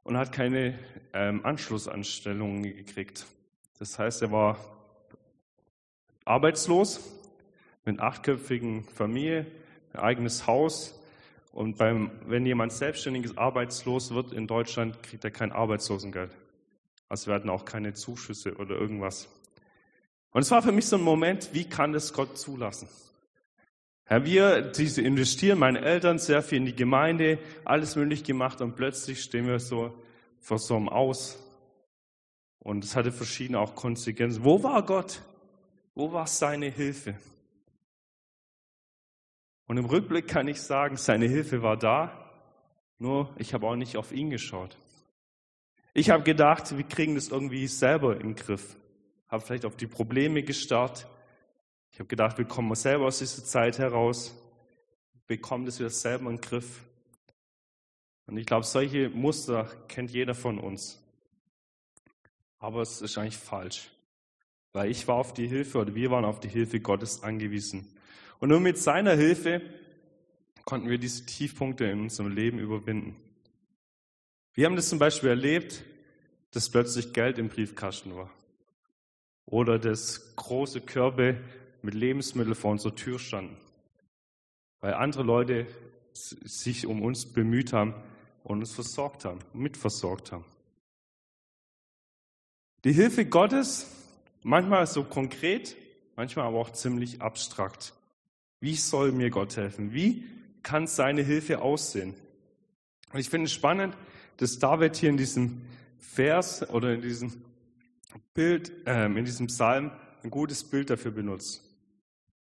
und 0.05 0.17
hat 0.17 0.33
keine 0.33 0.79
ähm, 1.13 1.45
Anschlussanstellungen 1.45 2.63
gekriegt. 2.63 3.27
Das 3.79 3.99
heißt, 3.99 4.23
er 4.23 4.33
war 4.33 4.59
arbeitslos 6.25 7.01
mit 7.85 8.01
achtköpfigen 8.01 8.85
Familie, 8.85 9.47
ein 9.93 10.01
eigenes 10.01 10.47
Haus 10.47 11.01
und 11.53 11.77
beim, 11.77 12.11
wenn 12.27 12.47
jemand 12.47 12.73
selbstständiges 12.73 13.37
arbeitslos 13.37 14.13
wird 14.15 14.33
in 14.33 14.47
Deutschland, 14.47 15.03
kriegt 15.03 15.25
er 15.25 15.31
kein 15.31 15.53
Arbeitslosengeld. 15.53 16.31
Also 17.09 17.31
werden 17.31 17.51
auch 17.51 17.65
keine 17.65 17.93
Zuschüsse 17.93 18.57
oder 18.57 18.75
irgendwas. 18.77 19.29
Und 20.31 20.41
es 20.43 20.51
war 20.51 20.63
für 20.63 20.73
mich 20.73 20.87
so 20.87 20.97
ein 20.97 21.03
Moment, 21.03 21.51
wie 21.53 21.65
kann 21.65 21.93
das 21.93 22.15
Gott 22.15 22.39
zulassen? 22.39 22.89
Ja, 24.11 24.25
wir 24.25 24.63
diese 24.63 25.03
investieren, 25.03 25.59
meine 25.59 25.81
Eltern 25.81 26.19
sehr 26.19 26.43
viel 26.43 26.59
in 26.59 26.67
die 26.67 26.77
Gemeinde, 26.77 27.39
alles 27.65 27.97
möglich 27.97 28.25
gemacht 28.25 28.61
und 28.61 28.77
plötzlich 28.77 29.23
stehen 29.23 29.47
wir 29.47 29.59
so 29.59 29.95
vor 30.41 30.59
so 30.59 30.77
einem 30.77 30.89
Aus. 30.89 31.39
Und 32.59 32.85
es 32.85 32.95
hatte 32.95 33.11
verschiedene 33.11 33.59
auch 33.59 33.75
Konsequenzen. 33.75 34.45
Wo 34.45 34.63
war 34.63 34.85
Gott? 34.85 35.23
Wo 35.95 36.13
war 36.13 36.27
seine 36.27 36.67
Hilfe? 36.67 37.15
Und 39.67 39.79
im 39.79 39.85
Rückblick 39.87 40.29
kann 40.29 40.49
ich 40.49 40.61
sagen, 40.61 40.97
seine 40.97 41.27
Hilfe 41.27 41.63
war 41.63 41.77
da, 41.77 42.19
Nur 42.99 43.35
ich 43.37 43.53
habe 43.53 43.67
auch 43.67 43.75
nicht 43.75 43.97
auf 43.97 44.13
ihn 44.13 44.31
geschaut. 44.31 44.77
Ich 45.93 46.11
habe 46.11 46.23
gedacht, 46.23 46.77
wir 46.77 46.85
kriegen 46.85 47.17
das 47.17 47.29
irgendwie 47.29 47.67
selber 47.67 48.21
im 48.21 48.37
Griff. 48.37 48.77
Habe 49.29 49.43
vielleicht 49.43 49.65
auf 49.65 49.77
die 49.77 49.87
Probleme 49.87 50.43
gestarrt. 50.43 51.09
Ich 51.93 51.99
habe 51.99 52.09
gedacht, 52.09 52.39
wir 52.39 52.47
kommen 52.47 52.75
selber 52.75 53.05
aus 53.07 53.19
dieser 53.19 53.45
Zeit 53.45 53.79
heraus, 53.79 54.35
bekommen 55.27 55.67
das 55.67 55.79
wieder 55.79 55.91
selber 55.91 56.31
in 56.31 56.37
den 56.37 56.41
Griff. 56.41 56.81
Und 58.27 58.39
ich 58.39 58.47
glaube, 58.47 58.65
solche 58.65 59.11
Muster 59.11 59.71
kennt 59.89 60.11
jeder 60.11 60.35
von 60.35 60.59
uns. 60.59 60.99
Aber 62.59 62.81
es 62.81 63.03
ist 63.03 63.19
eigentlich 63.19 63.37
falsch. 63.37 63.91
Weil 64.73 64.91
ich 64.91 65.07
war 65.07 65.17
auf 65.17 65.35
die 65.35 65.47
Hilfe 65.47 65.79
oder 65.79 65.95
wir 65.95 66.11
waren 66.11 66.25
auf 66.25 66.41
die 66.41 66.49
Hilfe 66.49 66.81
Gottes 66.81 67.23
angewiesen. 67.23 67.87
Und 68.39 68.49
nur 68.49 68.61
mit 68.61 68.79
seiner 68.79 69.15
Hilfe 69.15 69.61
konnten 70.65 70.89
wir 70.89 70.97
diese 70.97 71.27
Tiefpunkte 71.27 71.85
in 71.85 72.01
unserem 72.01 72.35
Leben 72.35 72.59
überwinden. 72.59 73.17
Wir 74.55 74.65
haben 74.65 74.77
das 74.77 74.89
zum 74.89 74.99
Beispiel 74.99 75.29
erlebt, 75.29 75.85
dass 76.53 76.71
plötzlich 76.71 77.13
Geld 77.13 77.39
im 77.39 77.49
Briefkasten 77.49 78.17
war. 78.17 78.31
Oder 79.45 79.79
dass 79.79 80.37
große 80.37 80.81
Körbe 80.81 81.39
mit 81.83 81.95
Lebensmitteln 81.95 82.55
vor 82.55 82.71
unserer 82.71 82.95
Tür 82.95 83.19
standen. 83.19 83.57
Weil 84.81 84.95
andere 84.95 85.23
Leute 85.23 85.67
sich 86.13 86.87
um 86.87 87.03
uns 87.03 87.27
bemüht 87.27 87.73
haben 87.73 87.95
und 88.45 88.61
uns 88.61 88.73
versorgt 88.73 89.25
haben, 89.25 89.41
mitversorgt 89.53 90.33
haben. 90.33 90.45
Die 92.85 92.93
Hilfe 92.93 93.25
Gottes, 93.25 93.87
manchmal 94.43 94.87
so 94.87 95.05
konkret, 95.05 95.77
manchmal 96.17 96.47
aber 96.47 96.59
auch 96.59 96.71
ziemlich 96.71 97.23
abstrakt. 97.23 97.95
Wie 98.61 98.75
soll 98.75 99.13
mir 99.13 99.31
Gott 99.31 99.57
helfen? 99.57 99.93
Wie 99.93 100.25
kann 100.63 100.87
seine 100.87 101.23
Hilfe 101.23 101.63
aussehen? 101.63 102.15
Und 103.13 103.21
ich 103.21 103.31
finde 103.31 103.47
es 103.47 103.53
spannend, 103.53 103.97
dass 104.39 104.59
David 104.59 104.97
hier 104.97 105.11
in 105.11 105.17
diesem 105.17 105.63
Vers 105.99 106.69
oder 106.71 106.95
in 106.95 107.03
diesem 107.03 107.43
Bild, 108.35 108.73
äh, 108.87 109.07
in 109.07 109.25
diesem 109.25 109.47
Psalm 109.47 109.93
ein 110.23 110.31
gutes 110.31 110.65
Bild 110.65 110.91
dafür 110.91 111.11
benutzt. 111.11 111.63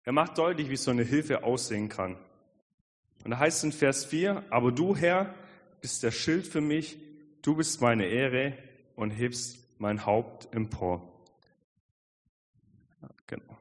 Er 0.04 0.12
macht 0.12 0.36
deutlich, 0.36 0.68
wie 0.68 0.76
so 0.76 0.90
eine 0.90 1.02
Hilfe 1.02 1.44
aussehen 1.44 1.88
kann. 1.88 2.16
Und 3.24 3.30
da 3.30 3.38
heißt 3.38 3.58
es 3.58 3.64
in 3.64 3.72
Vers 3.72 4.04
4, 4.04 4.44
aber 4.50 4.70
du 4.70 4.94
Herr 4.94 5.34
bist 5.80 6.02
der 6.02 6.10
Schild 6.10 6.46
für 6.46 6.60
mich, 6.60 6.98
du 7.40 7.56
bist 7.56 7.80
meine 7.80 8.06
Ehre 8.06 8.56
und 8.96 9.10
hebst 9.10 9.58
mein 9.78 10.04
Haupt 10.04 10.52
empor. 10.54 11.10
Ja, 13.00 13.08
genau. 13.26 13.58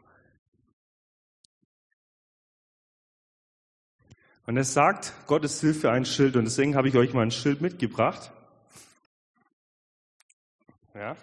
Und 4.45 4.57
er 4.57 4.65
sagt, 4.65 5.13
Gottes 5.27 5.61
Hilfe 5.61 5.91
ein 5.91 6.05
Schild 6.05 6.35
und 6.35 6.43
deswegen 6.43 6.75
habe 6.75 6.89
ich 6.89 6.95
euch 6.95 7.13
mal 7.13 7.21
ein 7.21 7.31
Schild 7.31 7.61
mitgebracht. 7.61 8.33
Ja. 10.93 11.15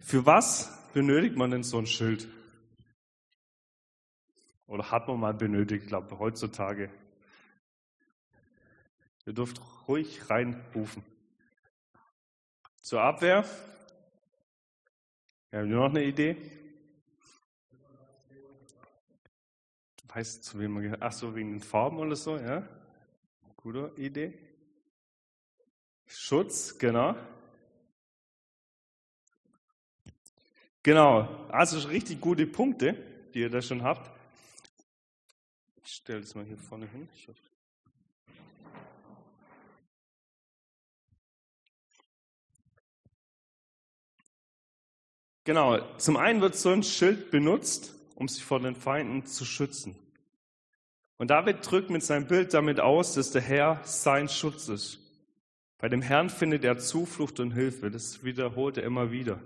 Für 0.00 0.24
was 0.24 0.72
benötigt 0.94 1.36
man 1.36 1.50
denn 1.50 1.62
so 1.62 1.78
ein 1.78 1.86
Schild? 1.86 2.26
Oder 4.68 4.90
hat 4.90 5.08
man 5.08 5.18
mal 5.18 5.34
benötigt, 5.34 5.84
ich 5.84 5.88
glaube 5.88 6.18
heutzutage. 6.18 6.90
Ihr 9.26 9.32
dürft 9.32 9.60
ruhig 9.88 10.28
reinrufen. 10.30 11.02
Zur 12.82 13.00
Abwehr. 13.00 13.44
Ja, 15.50 15.60
haben 15.60 15.70
wir 15.70 15.76
noch 15.76 15.88
eine 15.88 16.04
Idee? 16.04 16.36
Du 20.02 20.14
weißt, 20.14 20.44
zu 20.44 20.58
wem 20.58 20.72
man 20.72 20.82
gehört. 20.82 21.02
Ach 21.02 21.12
so, 21.12 21.34
wegen 21.34 21.52
den 21.52 21.60
Farben 21.60 21.98
oder 21.98 22.14
so, 22.14 22.36
ja? 22.36 22.62
Gute 23.56 23.90
Idee. 23.96 24.38
Schutz, 26.06 26.78
genau. 26.78 27.16
Genau, 30.82 31.46
also 31.48 31.88
richtig 31.88 32.20
gute 32.20 32.46
Punkte, 32.46 32.94
die 33.32 33.40
ihr 33.40 33.50
da 33.50 33.62
schon 33.62 33.82
habt. 33.82 34.17
Ich 35.90 35.94
stelle 35.94 36.20
das 36.20 36.34
mal 36.34 36.44
hier 36.44 36.58
vorne 36.58 36.86
hin. 36.86 37.08
Genau, 45.44 45.80
zum 45.96 46.18
einen 46.18 46.42
wird 46.42 46.56
so 46.56 46.68
ein 46.68 46.82
Schild 46.82 47.30
benutzt, 47.30 47.94
um 48.16 48.28
sich 48.28 48.44
vor 48.44 48.60
den 48.60 48.76
Feinden 48.76 49.24
zu 49.24 49.46
schützen. 49.46 49.96
Und 51.16 51.30
David 51.30 51.60
drückt 51.62 51.88
mit 51.88 52.02
seinem 52.02 52.26
Bild 52.26 52.52
damit 52.52 52.80
aus, 52.80 53.14
dass 53.14 53.30
der 53.30 53.40
Herr 53.40 53.80
sein 53.84 54.28
Schutz 54.28 54.68
ist. 54.68 54.98
Bei 55.78 55.88
dem 55.88 56.02
Herrn 56.02 56.28
findet 56.28 56.64
er 56.64 56.78
Zuflucht 56.78 57.40
und 57.40 57.52
Hilfe. 57.52 57.90
Das 57.90 58.22
wiederholt 58.22 58.76
er 58.76 58.82
immer 58.82 59.10
wieder. 59.10 59.40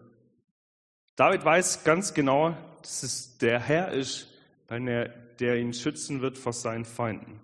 David 1.14 1.44
weiß 1.44 1.84
ganz 1.84 2.14
genau, 2.14 2.56
dass 2.80 3.04
es 3.04 3.38
der 3.38 3.60
Herr 3.60 3.92
ist, 3.92 4.31
der 4.80 5.56
ihn 5.58 5.74
schützen 5.74 6.20
wird 6.20 6.38
vor 6.38 6.52
seinen 6.52 6.84
Feinden. 6.84 7.40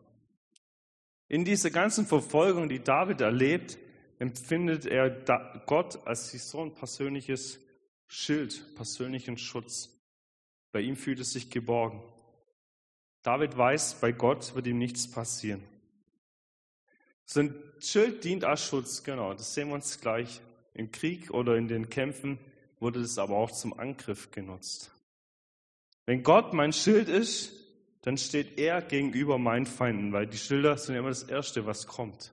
In 1.28 1.44
dieser 1.44 1.70
ganzen 1.70 2.06
Verfolgung, 2.06 2.68
die 2.68 2.82
David 2.82 3.20
erlebt, 3.20 3.78
empfindet 4.18 4.86
er 4.86 5.10
Gott 5.66 6.06
als 6.06 6.30
so 6.32 6.62
ein 6.62 6.74
persönliches 6.74 7.60
Schild, 8.06 8.74
persönlichen 8.74 9.36
Schutz. 9.36 9.90
Bei 10.72 10.80
ihm 10.80 10.96
fühlt 10.96 11.20
es 11.20 11.32
sich 11.32 11.50
geborgen. 11.50 12.02
David 13.22 13.56
weiß, 13.56 14.00
bei 14.00 14.12
Gott 14.12 14.54
wird 14.54 14.66
ihm 14.66 14.78
nichts 14.78 15.10
passieren. 15.10 15.62
So 17.26 17.40
ein 17.40 17.54
Schild 17.80 18.24
dient 18.24 18.44
als 18.44 18.64
Schutz, 18.64 19.02
genau, 19.02 19.34
das 19.34 19.52
sehen 19.52 19.68
wir 19.68 19.74
uns 19.74 20.00
gleich. 20.00 20.40
Im 20.72 20.90
Krieg 20.92 21.30
oder 21.30 21.56
in 21.56 21.68
den 21.68 21.90
Kämpfen 21.90 22.38
wurde 22.80 23.00
es 23.00 23.18
aber 23.18 23.36
auch 23.36 23.50
zum 23.50 23.78
Angriff 23.78 24.30
genutzt. 24.30 24.92
Wenn 26.08 26.22
Gott 26.22 26.54
mein 26.54 26.72
Schild 26.72 27.10
ist, 27.10 27.52
dann 28.00 28.16
steht 28.16 28.58
er 28.58 28.80
gegenüber 28.80 29.36
meinen 29.36 29.66
Feinden, 29.66 30.10
weil 30.14 30.26
die 30.26 30.38
Schilder 30.38 30.78
sind 30.78 30.94
immer 30.94 31.10
das 31.10 31.24
Erste, 31.24 31.66
was 31.66 31.86
kommt. 31.86 32.32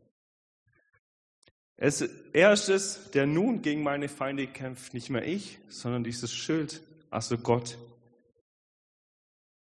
Es, 1.76 2.00
er 2.32 2.54
ist 2.54 2.70
es, 2.70 3.12
der 3.12 3.26
nun 3.26 3.62
gegen 3.62 3.84
meine 3.84 4.08
Feinde 4.08 4.48
kämpft, 4.48 4.94
nicht 4.94 5.10
mehr 5.10 5.28
ich, 5.28 5.60
sondern 5.68 6.06
dieses 6.06 6.34
Schild, 6.34 6.84
also 7.10 7.38
Gott. 7.38 7.78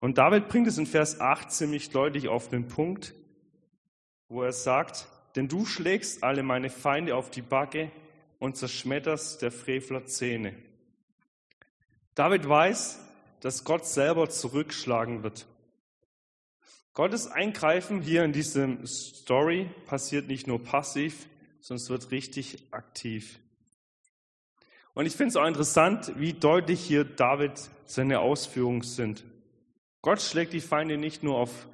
Und 0.00 0.16
David 0.16 0.48
bringt 0.48 0.68
es 0.68 0.78
in 0.78 0.86
Vers 0.86 1.20
8 1.20 1.52
ziemlich 1.52 1.90
deutlich 1.90 2.28
auf 2.28 2.48
den 2.48 2.66
Punkt, 2.66 3.12
wo 4.30 4.42
er 4.42 4.52
sagt, 4.52 5.06
denn 5.36 5.48
du 5.48 5.66
schlägst 5.66 6.24
alle 6.24 6.42
meine 6.42 6.70
Feinde 6.70 7.14
auf 7.14 7.30
die 7.30 7.42
Backe 7.42 7.92
und 8.38 8.56
zerschmetterst 8.56 9.42
der 9.42 9.52
Frevler 9.52 10.06
Zähne. 10.06 10.54
David 12.14 12.48
weiß, 12.48 13.04
dass 13.40 13.64
Gott 13.64 13.86
selber 13.86 14.28
zurückschlagen 14.28 15.22
wird. 15.22 15.46
Gottes 16.94 17.28
Eingreifen 17.28 18.02
hier 18.02 18.24
in 18.24 18.32
diesem 18.32 18.84
Story 18.86 19.70
passiert 19.86 20.26
nicht 20.26 20.46
nur 20.46 20.62
passiv, 20.62 21.28
sondern 21.60 21.82
es 21.82 21.90
wird 21.90 22.10
richtig 22.10 22.66
aktiv. 22.72 23.38
Und 24.94 25.06
ich 25.06 25.14
finde 25.14 25.28
es 25.28 25.36
auch 25.36 25.46
interessant, 25.46 26.12
wie 26.16 26.32
deutlich 26.32 26.80
hier 26.80 27.04
David 27.04 27.52
seine 27.84 28.18
Ausführungen 28.18 28.82
sind. 28.82 29.24
Gott 30.02 30.20
schlägt 30.20 30.52
die 30.52 30.60
Feinde 30.60 30.96
nicht 30.96 31.22
nur 31.22 31.36
auf 31.36 31.68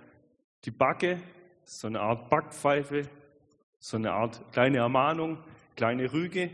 die 0.67 0.71
Backe, 0.71 1.23
so 1.65 1.87
eine 1.87 2.01
Art 2.01 2.29
Backpfeife, 2.29 3.09
so 3.79 3.97
eine 3.97 4.13
Art 4.13 4.43
kleine 4.53 4.79
Ermahnung, 4.79 5.39
kleine 5.77 6.13
Rüge. 6.13 6.51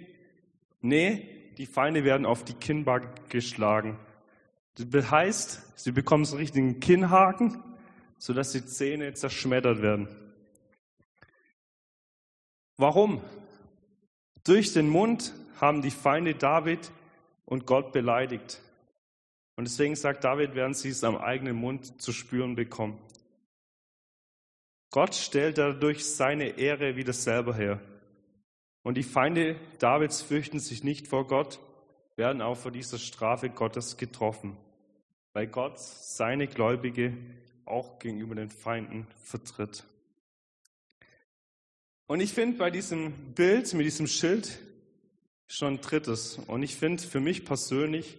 Nee, 0.81 1.29
die 1.59 1.67
Feinde 1.67 2.05
werden 2.05 2.25
auf 2.25 2.45
die 2.45 2.55
Kinnbacke 2.55 3.09
geschlagen. 3.29 3.99
Das 4.77 5.11
heißt, 5.11 5.79
sie 5.79 5.93
bekommen 5.93 6.25
so 6.25 6.37
einen 6.37 6.41
richtigen 6.41 6.81
Kinnhaken, 6.81 7.63
sodass 8.19 8.53
die 8.53 8.65
Zähne 8.65 9.15
zerschmettert 9.15 9.83
werden. 9.83 10.09
Warum? 12.77 13.21
Durch 14.45 14.73
den 14.73 14.89
Mund 14.89 15.35
haben 15.61 15.83
die 15.83 15.91
Feinde 15.91 16.35
David 16.35 16.91
und 17.45 17.67
Gott 17.67 17.93
beleidigt. 17.93 18.61
Und 19.57 19.65
deswegen 19.65 19.97
sagt 19.97 20.25
David, 20.25 20.55
werden 20.55 20.73
sie 20.73 20.89
es 20.89 21.05
am 21.05 21.17
eigenen 21.17 21.57
Mund 21.57 22.01
zu 22.01 22.13
spüren 22.13 22.55
bekommen. 22.57 22.99
Gott 24.91 25.15
stellt 25.15 25.59
dadurch 25.59 26.07
seine 26.07 26.59
Ehre 26.59 26.97
wieder 26.97 27.13
selber 27.13 27.55
her. 27.55 27.81
Und 28.83 28.97
die 28.97 29.03
Feinde 29.03 29.57
Davids 29.79 30.23
fürchten 30.23 30.59
sich 30.59 30.83
nicht 30.83 31.07
vor 31.07 31.27
Gott, 31.27 31.61
werden 32.21 32.43
auch 32.43 32.59
vor 32.59 32.71
dieser 32.71 32.99
Strafe 32.99 33.49
Gottes 33.49 33.97
getroffen, 33.97 34.55
weil 35.33 35.47
Gott 35.47 35.79
seine 35.79 36.47
Gläubige 36.47 37.17
auch 37.65 37.99
gegenüber 37.99 38.35
den 38.35 38.51
Feinden 38.51 39.07
vertritt. 39.23 39.85
Und 42.07 42.21
ich 42.21 42.35
finde 42.35 42.59
bei 42.59 42.71
diesem 42.71 43.33
Bild 43.33 43.73
mit 43.73 43.87
diesem 43.87 44.07
Schild 44.07 44.59
schon 45.47 45.75
ein 45.75 45.81
drittes. 45.81 46.37
Und 46.47 46.63
ich 46.63 46.77
finde 46.77 47.03
für 47.03 47.21
mich 47.21 47.47
persönlich 47.47 48.19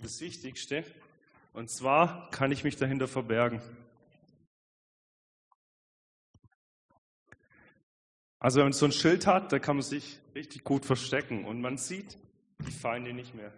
das 0.00 0.20
Wichtigste. 0.20 0.84
Und 1.52 1.70
zwar 1.70 2.30
kann 2.30 2.52
ich 2.52 2.62
mich 2.62 2.76
dahinter 2.76 3.08
verbergen. 3.08 3.60
Also 8.38 8.58
wenn 8.58 8.66
man 8.66 8.72
so 8.74 8.86
ein 8.86 8.92
Schild 8.92 9.26
hat, 9.26 9.50
da 9.50 9.58
kann 9.58 9.74
man 9.74 9.82
sich 9.82 10.20
richtig 10.36 10.62
gut 10.62 10.84
verstecken 10.84 11.44
und 11.44 11.60
man 11.60 11.78
sieht 11.78 12.16
die 12.66 12.72
Feinde 12.72 13.12
nicht 13.12 13.34
mehr. 13.34 13.52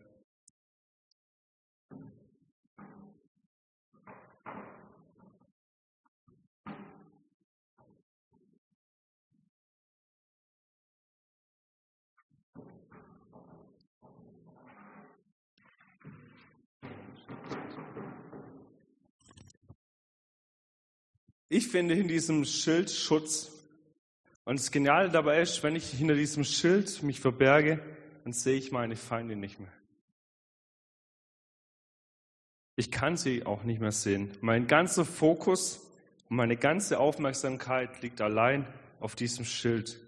Ich 21.55 21.69
finde 21.69 21.93
in 21.93 22.09
diesem 22.09 22.47
Schild 22.47 22.91
Schutz. 22.91 23.51
Und 24.47 24.59
das 24.59 24.71
Geniale 24.71 25.11
dabei 25.11 25.43
ist, 25.43 25.63
wenn 25.63 25.77
ich 25.77 25.85
hinter 25.91 26.15
diesem 26.15 26.45
Schild 26.45 27.03
mich 27.03 27.21
verberge, 27.21 27.79
dann 28.25 28.33
sehe 28.33 28.57
ich 28.57 28.73
meine 28.73 28.97
Feinde 28.97 29.37
nicht 29.37 29.59
mehr. 29.59 29.73
Ich 32.77 32.91
kann 32.91 33.17
sie 33.17 33.45
auch 33.45 33.65
nicht 33.65 33.81
mehr 33.81 33.93
sehen. 33.93 34.31
Mein 34.41 34.67
ganzer 34.67 35.05
Fokus 35.05 35.79
und 36.29 36.37
meine 36.37 36.57
ganze 36.57 36.99
Aufmerksamkeit 36.99 38.03
liegt 38.03 38.21
allein 38.21 38.67
auf 39.01 39.15
diesem 39.15 39.45
Schild. 39.45 40.01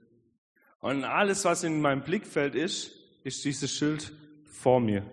Und 0.80 1.04
alles, 1.04 1.44
was 1.44 1.64
in 1.64 1.80
meinem 1.80 2.02
Blickfeld 2.02 2.54
ist, 2.54 2.92
ist 3.24 3.44
dieses 3.44 3.72
Schild 3.72 4.12
vor 4.44 4.80
mir. 4.80 5.04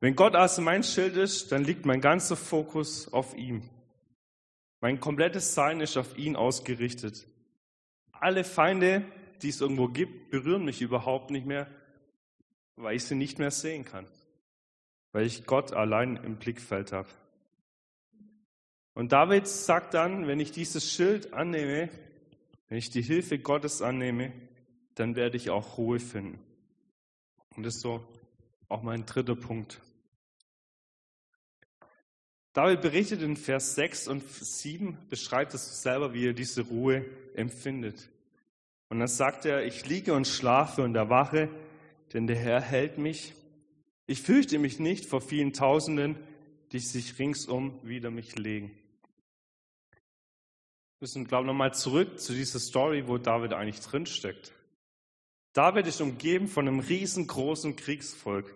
Wenn 0.00 0.14
Gott 0.14 0.36
also 0.36 0.62
mein 0.62 0.82
Schild 0.82 1.16
ist, 1.16 1.50
dann 1.52 1.64
liegt 1.64 1.86
mein 1.86 2.00
ganzer 2.00 2.36
Fokus 2.36 3.12
auf 3.12 3.36
ihm. 3.36 3.68
Mein 4.80 5.00
komplettes 5.00 5.54
Sein 5.54 5.80
ist 5.80 5.96
auf 5.96 6.16
ihn 6.18 6.36
ausgerichtet. 6.36 7.26
Alle 8.12 8.44
Feinde, 8.44 9.04
die 9.42 9.48
es 9.48 9.60
irgendwo 9.60 9.88
gibt, 9.88 10.30
berühren 10.30 10.64
mich 10.64 10.82
überhaupt 10.82 11.30
nicht 11.30 11.46
mehr, 11.46 11.66
weil 12.76 12.96
ich 12.96 13.04
sie 13.04 13.14
nicht 13.14 13.38
mehr 13.38 13.50
sehen 13.50 13.84
kann, 13.84 14.06
weil 15.12 15.26
ich 15.26 15.46
Gott 15.46 15.72
allein 15.72 16.16
im 16.16 16.36
Blickfeld 16.36 16.92
habe. 16.92 17.08
Und 18.94 19.12
David 19.12 19.46
sagt 19.46 19.94
dann, 19.94 20.26
wenn 20.26 20.40
ich 20.40 20.52
dieses 20.52 20.90
Schild 20.90 21.34
annehme, 21.34 21.90
wenn 22.68 22.78
ich 22.78 22.90
die 22.90 23.02
Hilfe 23.02 23.38
Gottes 23.38 23.82
annehme, 23.82 24.32
dann 24.94 25.16
werde 25.16 25.36
ich 25.36 25.50
auch 25.50 25.78
Ruhe 25.78 26.00
finden. 26.00 26.38
Und 27.56 27.64
das 27.64 27.76
ist 27.76 27.82
so 27.82 28.06
auch 28.68 28.82
mein 28.82 29.06
dritter 29.06 29.36
Punkt. 29.36 29.80
David 32.52 32.80
berichtet 32.80 33.20
in 33.20 33.36
Vers 33.36 33.74
6 33.74 34.08
und 34.08 34.22
7, 34.26 34.96
beschreibt 35.10 35.52
es 35.52 35.82
selber, 35.82 36.14
wie 36.14 36.28
er 36.28 36.32
diese 36.32 36.62
Ruhe 36.62 37.04
empfindet. 37.34 38.08
Und 38.88 38.98
dann 38.98 39.08
sagt 39.08 39.44
er, 39.44 39.66
ich 39.66 39.86
liege 39.86 40.14
und 40.14 40.26
schlafe 40.26 40.82
und 40.82 40.94
erwache, 40.94 41.50
denn 42.16 42.26
der 42.26 42.36
Herr 42.36 42.62
hält 42.62 42.96
mich. 42.96 43.34
Ich 44.06 44.22
fürchte 44.22 44.58
mich 44.58 44.80
nicht 44.80 45.04
vor 45.04 45.20
vielen 45.20 45.52
Tausenden, 45.52 46.16
die 46.72 46.78
sich 46.78 47.18
ringsum 47.18 47.78
wider 47.82 48.10
mich 48.10 48.36
legen. 48.36 48.70
Wir 49.90 51.00
müssen, 51.00 51.26
glaube 51.26 51.44
ich, 51.44 51.48
nochmal 51.48 51.74
zurück 51.74 52.18
zu 52.18 52.32
dieser 52.32 52.58
Story, 52.58 53.06
wo 53.06 53.18
David 53.18 53.52
eigentlich 53.52 53.80
drinsteckt. 53.80 54.54
David 55.52 55.86
ist 55.86 56.00
umgeben 56.00 56.48
von 56.48 56.66
einem 56.66 56.80
riesengroßen 56.80 57.76
Kriegsvolk. 57.76 58.54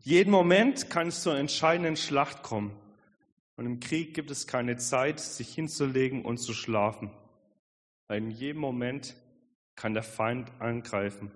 Jeden 0.00 0.30
Moment 0.30 0.88
kann 0.88 1.08
es 1.08 1.22
zu 1.22 1.28
einer 1.28 1.40
entscheidenden 1.40 1.96
Schlacht 1.96 2.42
kommen. 2.42 2.74
Und 3.56 3.66
im 3.66 3.78
Krieg 3.78 4.14
gibt 4.14 4.30
es 4.30 4.46
keine 4.46 4.78
Zeit, 4.78 5.20
sich 5.20 5.54
hinzulegen 5.54 6.24
und 6.24 6.38
zu 6.38 6.54
schlafen. 6.54 7.10
Weil 8.08 8.22
in 8.22 8.30
jedem 8.30 8.62
Moment 8.62 9.16
kann 9.76 9.92
der 9.92 10.02
Feind 10.02 10.50
angreifen. 10.60 11.30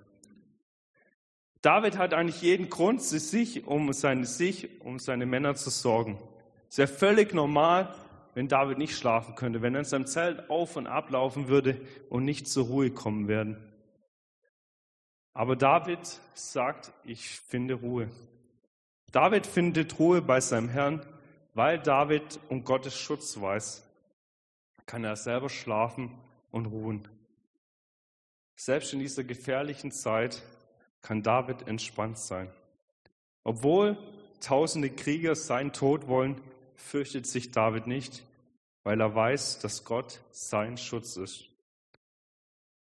David 1.62 1.98
hat 1.98 2.14
eigentlich 2.14 2.42
jeden 2.42 2.70
Grund, 2.70 3.02
sich 3.02 3.66
um 3.66 3.92
seine, 3.92 4.26
sich, 4.26 4.80
um 4.80 4.98
seine 4.98 5.26
Männer 5.26 5.54
zu 5.54 5.70
sorgen. 5.70 6.18
Es 6.68 6.78
wäre 6.78 6.88
völlig 6.88 7.34
normal, 7.34 7.94
wenn 8.34 8.48
David 8.48 8.78
nicht 8.78 8.96
schlafen 8.96 9.34
könnte, 9.34 9.62
wenn 9.62 9.74
er 9.74 9.80
in 9.80 9.86
seinem 9.86 10.06
Zelt 10.06 10.50
auf 10.50 10.76
und 10.76 10.86
ablaufen 10.86 11.48
würde 11.48 11.80
und 12.10 12.24
nicht 12.24 12.48
zur 12.48 12.66
Ruhe 12.66 12.90
kommen 12.90 13.28
werden. 13.28 13.56
Aber 15.32 15.56
David 15.56 16.20
sagt, 16.34 16.92
ich 17.04 17.28
finde 17.40 17.74
Ruhe. 17.74 18.10
David 19.12 19.46
findet 19.46 19.98
Ruhe 19.98 20.22
bei 20.22 20.40
seinem 20.40 20.68
Herrn 20.68 21.04
weil 21.56 21.78
David 21.78 22.38
um 22.50 22.64
Gottes 22.64 22.94
Schutz 22.98 23.40
weiß, 23.40 23.82
kann 24.84 25.04
er 25.04 25.16
selber 25.16 25.48
schlafen 25.48 26.10
und 26.50 26.66
ruhen. 26.66 27.08
Selbst 28.56 28.92
in 28.92 28.98
dieser 28.98 29.24
gefährlichen 29.24 29.90
Zeit 29.90 30.42
kann 31.06 31.22
David 31.22 31.68
entspannt 31.68 32.18
sein. 32.18 32.50
Obwohl 33.44 33.96
tausende 34.40 34.90
Krieger 34.90 35.36
seinen 35.36 35.72
Tod 35.72 36.08
wollen, 36.08 36.40
fürchtet 36.74 37.28
sich 37.28 37.52
David 37.52 37.86
nicht, 37.86 38.24
weil 38.82 39.00
er 39.00 39.14
weiß, 39.14 39.60
dass 39.60 39.84
Gott 39.84 40.20
sein 40.32 40.76
Schutz 40.76 41.16
ist. 41.16 41.44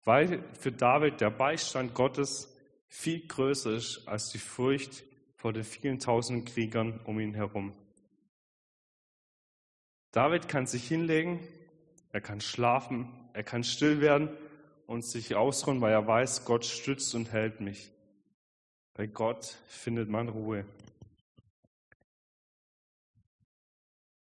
Weil 0.03 0.43
für 0.59 0.73
David 0.73 1.21
der 1.21 1.29
Beistand 1.29 1.93
Gottes 1.93 2.53
viel 2.89 3.25
größer 3.25 3.71
ist 3.71 4.05
als 4.05 4.31
die 4.31 4.37
Furcht 4.37 5.03
vor 5.37 5.53
den 5.53 5.63
vielen 5.63 5.99
tausenden 5.99 6.43
Kriegern 6.43 6.99
um 7.05 7.21
ihn 7.21 7.33
herum. 7.33 7.71
David 10.11 10.49
kann 10.49 10.67
sich 10.67 10.85
hinlegen, 10.85 11.39
er 12.11 12.19
kann 12.19 12.41
schlafen, 12.41 13.07
er 13.31 13.43
kann 13.43 13.63
still 13.63 14.01
werden 14.01 14.27
und 14.87 15.05
sich 15.05 15.35
ausruhen, 15.35 15.79
weil 15.79 15.93
er 15.93 16.05
weiß, 16.05 16.43
Gott 16.43 16.65
stützt 16.65 17.15
und 17.15 17.31
hält 17.31 17.61
mich. 17.61 17.93
Bei 18.99 19.07
Gott 19.07 19.55
findet 19.69 20.09
man 20.09 20.27
Ruhe. 20.27 20.65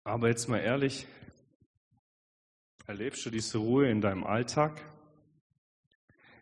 Aber 0.03 0.27
jetzt 0.27 0.47
mal 0.47 0.59
ehrlich, 0.59 1.07
erlebst 2.85 3.25
du 3.25 3.31
diese 3.31 3.57
Ruhe 3.57 3.89
in 3.89 3.99
deinem 3.99 4.23
Alltag? 4.23 4.79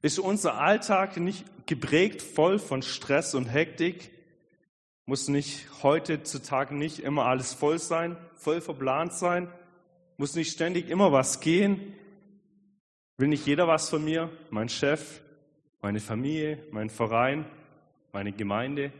Ist 0.01 0.19
unser 0.19 0.55
Alltag 0.55 1.15
nicht 1.15 1.45
geprägt 1.67 2.21
voll 2.21 2.59
von 2.59 2.81
Stress 2.81 3.33
und 3.33 3.45
Hektik? 3.45 4.11
Muss 5.05 5.29
nicht 5.29 5.65
heutzutage 5.81 6.75
nicht 6.75 6.99
immer 6.99 7.27
alles 7.27 7.53
voll 7.53 7.79
sein, 7.79 8.17
voll 8.33 8.59
verplant 8.59 9.13
sein? 9.13 9.49
Muss 10.17 10.35
nicht 10.35 10.51
ständig 10.51 10.89
immer 10.89 11.13
was 11.13 11.39
gehen? 11.39 11.95
Will 13.15 13.29
nicht 13.29 13.45
jeder 13.45 13.69
was 13.69 13.87
von 13.87 14.03
mir? 14.03 14.29
Mein 14.49 14.67
Chef, 14.67 15.21
meine 15.79 16.01
Familie, 16.01 16.61
mein 16.71 16.89
Verein, 16.89 17.45
meine 18.17 18.31
Gemeinde 18.31 18.91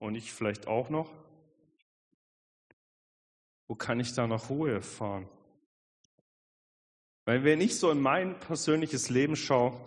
und 0.00 0.16
ich 0.16 0.30
vielleicht 0.30 0.66
auch 0.66 0.90
noch? 0.90 1.10
Wo 3.66 3.74
kann 3.74 4.00
ich 4.00 4.12
da 4.12 4.26
noch 4.26 4.50
Ruhe 4.50 4.70
erfahren? 4.70 5.26
Weil 7.24 7.42
wenn 7.42 7.62
ich 7.62 7.78
so 7.78 7.90
in 7.90 8.02
mein 8.02 8.38
persönliches 8.38 9.08
Leben 9.08 9.34
schaue, 9.34 9.80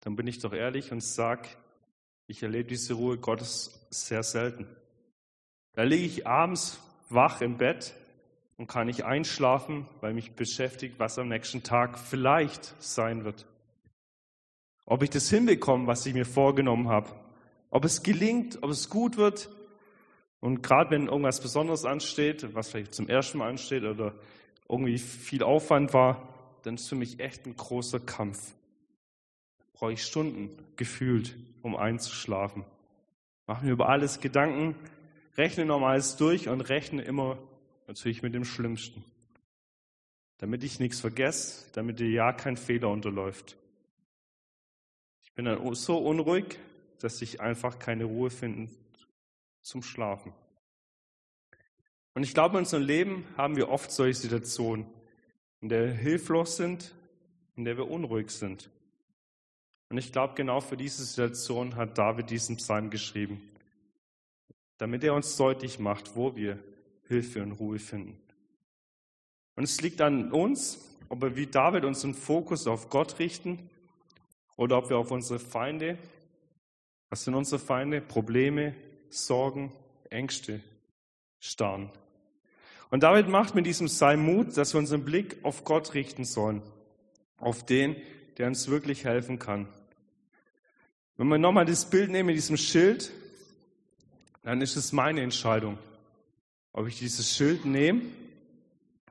dann 0.00 0.14
bin 0.14 0.26
ich 0.26 0.40
doch 0.40 0.52
ehrlich 0.52 0.92
und 0.92 1.02
sage, 1.02 1.48
ich 2.26 2.42
erlebe 2.42 2.68
diese 2.68 2.92
Ruhe 2.92 3.16
Gottes 3.16 3.80
sehr 3.88 4.24
selten. 4.24 4.66
Da 5.72 5.82
liege 5.82 6.04
ich 6.04 6.26
abends 6.26 6.78
wach 7.08 7.40
im 7.40 7.56
Bett 7.56 7.94
und 8.58 8.66
kann 8.66 8.88
nicht 8.88 9.04
einschlafen, 9.04 9.86
weil 10.02 10.12
mich 10.12 10.32
beschäftigt, 10.32 10.98
was 10.98 11.18
am 11.18 11.28
nächsten 11.28 11.62
Tag 11.62 11.98
vielleicht 11.98 12.74
sein 12.78 13.24
wird. 13.24 13.46
Ob 14.84 15.02
ich 15.02 15.08
das 15.08 15.30
hinbekomme, 15.30 15.86
was 15.86 16.04
ich 16.04 16.12
mir 16.12 16.26
vorgenommen 16.26 16.90
habe. 16.90 17.10
Ob 17.70 17.84
es 17.84 18.02
gelingt, 18.02 18.62
ob 18.62 18.70
es 18.70 18.90
gut 18.90 19.16
wird. 19.16 19.48
Und 20.40 20.62
gerade 20.62 20.90
wenn 20.90 21.06
irgendwas 21.06 21.40
Besonderes 21.40 21.84
ansteht, 21.84 22.54
was 22.54 22.70
vielleicht 22.70 22.94
zum 22.94 23.08
ersten 23.08 23.38
Mal 23.38 23.48
ansteht 23.48 23.84
oder 23.84 24.14
irgendwie 24.68 24.98
viel 24.98 25.42
Aufwand 25.42 25.92
war, 25.94 26.28
dann 26.62 26.74
ist 26.74 26.88
für 26.88 26.94
mich 26.94 27.20
echt 27.20 27.46
ein 27.46 27.56
großer 27.56 28.00
Kampf. 28.00 28.54
Brauche 29.72 29.92
ich 29.92 30.04
Stunden 30.04 30.50
gefühlt, 30.76 31.36
um 31.62 31.76
einzuschlafen. 31.76 32.64
Mache 33.46 33.64
mir 33.64 33.72
über 33.72 33.88
alles 33.88 34.20
Gedanken, 34.20 34.74
rechne 35.36 35.64
nochmal 35.64 35.94
alles 35.94 36.16
durch 36.16 36.48
und 36.48 36.60
rechne 36.60 37.02
immer 37.02 37.38
natürlich 37.86 38.22
mit 38.22 38.34
dem 38.34 38.44
Schlimmsten. 38.44 39.04
Damit 40.38 40.64
ich 40.64 40.80
nichts 40.80 41.00
vergesse, 41.00 41.66
damit 41.72 41.98
dir 41.98 42.10
ja 42.10 42.32
kein 42.32 42.56
Fehler 42.56 42.88
unterläuft. 42.88 43.56
Ich 45.24 45.32
bin 45.34 45.44
dann 45.44 45.74
so 45.74 45.98
unruhig, 45.98 46.58
dass 47.00 47.20
ich 47.22 47.40
einfach 47.40 47.78
keine 47.78 48.04
Ruhe 48.04 48.30
finde 48.30 48.70
zum 49.62 49.82
Schlafen. 49.82 50.32
Und 52.14 52.22
ich 52.22 52.34
glaube, 52.34 52.56
in 52.56 52.64
unserem 52.64 52.84
Leben 52.84 53.24
haben 53.36 53.56
wir 53.56 53.68
oft 53.68 53.90
solche 53.90 54.20
Situationen, 54.20 54.86
in 55.60 55.68
der 55.68 55.86
wir 55.86 55.92
hilflos 55.94 56.56
sind, 56.56 56.94
in 57.56 57.64
der 57.64 57.76
wir 57.76 57.90
unruhig 57.90 58.30
sind. 58.30 58.70
Und 59.88 59.98
ich 59.98 60.12
glaube, 60.12 60.34
genau 60.34 60.60
für 60.60 60.76
diese 60.76 61.04
Situation 61.04 61.76
hat 61.76 61.98
David 61.98 62.30
diesen 62.30 62.56
Psalm 62.56 62.90
geschrieben, 62.90 63.42
damit 64.78 65.04
er 65.04 65.14
uns 65.14 65.36
deutlich 65.36 65.78
macht, 65.78 66.16
wo 66.16 66.36
wir 66.36 66.58
Hilfe 67.08 67.42
und 67.42 67.52
Ruhe 67.52 67.78
finden. 67.78 68.16
Und 69.56 69.64
es 69.64 69.80
liegt 69.80 70.00
an 70.00 70.32
uns, 70.32 70.78
ob 71.08 71.22
wir 71.22 71.36
wie 71.36 71.46
David 71.46 71.84
unseren 71.84 72.14
Fokus 72.14 72.66
auf 72.66 72.88
Gott 72.88 73.18
richten 73.18 73.68
oder 74.56 74.78
ob 74.78 74.88
wir 74.90 74.96
auf 74.96 75.10
unsere 75.10 75.40
Feinde, 75.40 75.98
was 77.10 77.24
sind 77.24 77.34
unsere 77.34 77.58
Feinde? 77.58 78.00
Probleme, 78.00 78.74
Sorgen, 79.08 79.72
Ängste 80.08 80.60
starren. 81.40 81.90
Und 82.90 83.02
David 83.02 83.28
macht 83.28 83.54
mit 83.54 83.66
diesem 83.66 83.86
Psalm 83.86 84.24
Mut, 84.24 84.56
dass 84.56 84.74
wir 84.74 84.78
unseren 84.78 85.04
Blick 85.04 85.38
auf 85.42 85.64
Gott 85.64 85.94
richten 85.94 86.24
sollen, 86.24 86.62
auf 87.36 87.66
den, 87.66 87.96
der 88.38 88.46
uns 88.46 88.68
wirklich 88.68 89.04
helfen 89.04 89.38
kann. 89.38 89.68
Wenn 91.16 91.28
wir 91.28 91.38
nochmal 91.38 91.66
das 91.66 91.88
Bild 91.88 92.10
nehmen 92.10 92.28
mit 92.28 92.36
diesem 92.36 92.56
Schild, 92.56 93.12
dann 94.42 94.60
ist 94.62 94.76
es 94.76 94.92
meine 94.92 95.20
Entscheidung, 95.20 95.78
ob 96.72 96.86
ich 96.86 96.98
dieses 96.98 97.36
Schild 97.36 97.64
nehme 97.64 98.02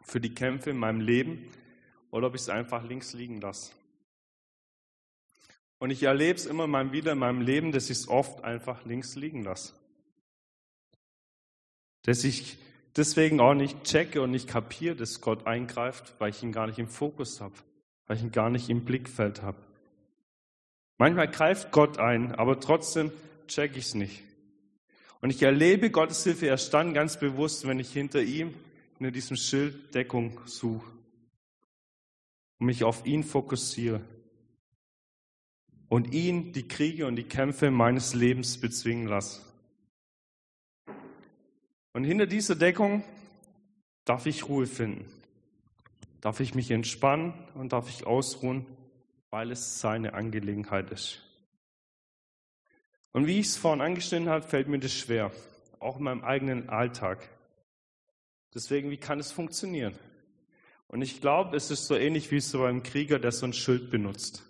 für 0.02 0.20
die 0.20 0.34
Kämpfe 0.34 0.72
in 0.72 0.78
meinem 0.78 1.02
Leben 1.02 1.50
oder 2.12 2.28
ob 2.28 2.36
ich 2.36 2.42
es 2.42 2.50
einfach 2.50 2.84
links 2.84 3.14
liegen 3.14 3.40
lasse. 3.40 3.72
Und 5.80 5.92
ich 5.92 6.04
erlebe 6.04 6.38
es 6.38 6.46
immer 6.46 6.68
mal 6.68 6.92
wieder 6.92 7.14
in 7.14 7.20
meinem 7.20 7.42
Leben, 7.42 7.72
dass 7.72 7.86
ich 7.86 7.98
es 8.00 8.08
oft 8.10 8.44
einfach 8.44 8.86
links 8.86 9.16
liegen 9.16 9.44
lasse. 9.44 9.74
Dass 12.04 12.26
ich 12.26 12.58
deswegen 12.98 13.40
auch 13.40 13.54
nicht 13.54 13.84
checke 13.86 14.22
und 14.22 14.32
nicht 14.32 14.48
kapiere, 14.48 14.96
dass 14.96 15.22
Gott 15.22 15.48
eingreift, 15.48 16.14
weil 16.20 16.32
ich 16.32 16.44
ihn 16.44 16.52
gar 16.52 16.68
nicht 16.68 16.80
im 16.80 16.90
Fokus 16.90 17.40
habe, 17.40 17.56
weil 18.08 18.18
ich 18.18 18.24
ihn 18.24 18.32
gar 18.32 18.50
nicht 18.50 18.70
im 18.70 18.84
Blickfeld 18.84 19.42
habe. 19.42 19.58
Manchmal 20.98 21.30
greift 21.30 21.72
Gott 21.72 21.98
ein, 21.98 22.36
aber 22.36 22.60
trotzdem 22.60 23.14
checke 23.48 23.80
ich 23.80 23.86
es 23.86 23.96
nicht. 23.96 24.22
Und 25.22 25.30
ich 25.30 25.42
erlebe 25.42 25.92
Gottes 25.92 26.24
Hilfe 26.26 26.48
erst 26.48 26.74
dann 26.74 26.94
ganz 26.94 27.20
bewusst, 27.20 27.66
wenn 27.68 27.80
ich 27.80 27.92
hinter 27.92 28.22
ihm, 28.22 28.54
hinter 28.98 29.12
diesem 29.12 29.38
Schild 29.38 29.96
Deckung 29.96 30.42
suche 30.46 30.92
und 32.58 32.66
mich 32.66 32.84
auf 32.84 33.06
ihn 33.06 33.24
fokussiere 33.24 34.02
und 35.90 36.14
ihn 36.14 36.54
die 36.54 36.68
Kriege 36.68 37.08
und 37.08 37.16
die 37.16 37.24
Kämpfe 37.24 37.72
meines 37.72 38.14
Lebens 38.14 38.60
bezwingen 38.60 39.08
lasse. 39.08 39.42
Und 41.94 42.04
hinter 42.04 42.28
dieser 42.28 42.56
Deckung 42.56 43.04
darf 44.06 44.28
ich 44.28 44.48
Ruhe 44.48 44.68
finden, 44.68 45.06
darf 46.22 46.40
ich 46.40 46.54
mich 46.56 46.72
entspannen 46.72 47.34
und 47.56 47.74
darf 47.74 47.90
ich 47.90 48.06
ausruhen, 48.06 48.66
weil 49.32 49.52
es 49.52 49.80
seine 49.80 50.14
Angelegenheit 50.14 50.92
ist. 50.92 51.24
Und 53.12 53.26
wie 53.26 53.40
ich 53.40 53.48
es 53.48 53.58
vorhin 53.58 53.82
angestellt 53.82 54.28
habe, 54.28 54.48
fällt 54.48 54.68
mir 54.68 54.80
das 54.80 54.94
schwer, 54.94 55.32
auch 55.80 55.98
in 55.98 56.04
meinem 56.04 56.24
eigenen 56.24 56.70
Alltag. 56.70 57.28
Deswegen, 58.54 58.92
wie 58.92 58.98
kann 58.98 59.20
es 59.20 59.32
funktionieren? 59.32 59.96
Und 60.88 61.02
ich 61.02 61.22
glaube, 61.22 61.58
es 61.58 61.72
ist 61.72 61.88
so 61.88 61.96
ähnlich 61.96 62.32
wie 62.32 62.40
so 62.40 62.60
beim 62.60 62.84
Krieger, 62.84 63.20
der 63.20 63.32
so 63.32 63.46
ein 63.46 63.54
Schild 63.54 63.90
benutzt. 63.90 64.49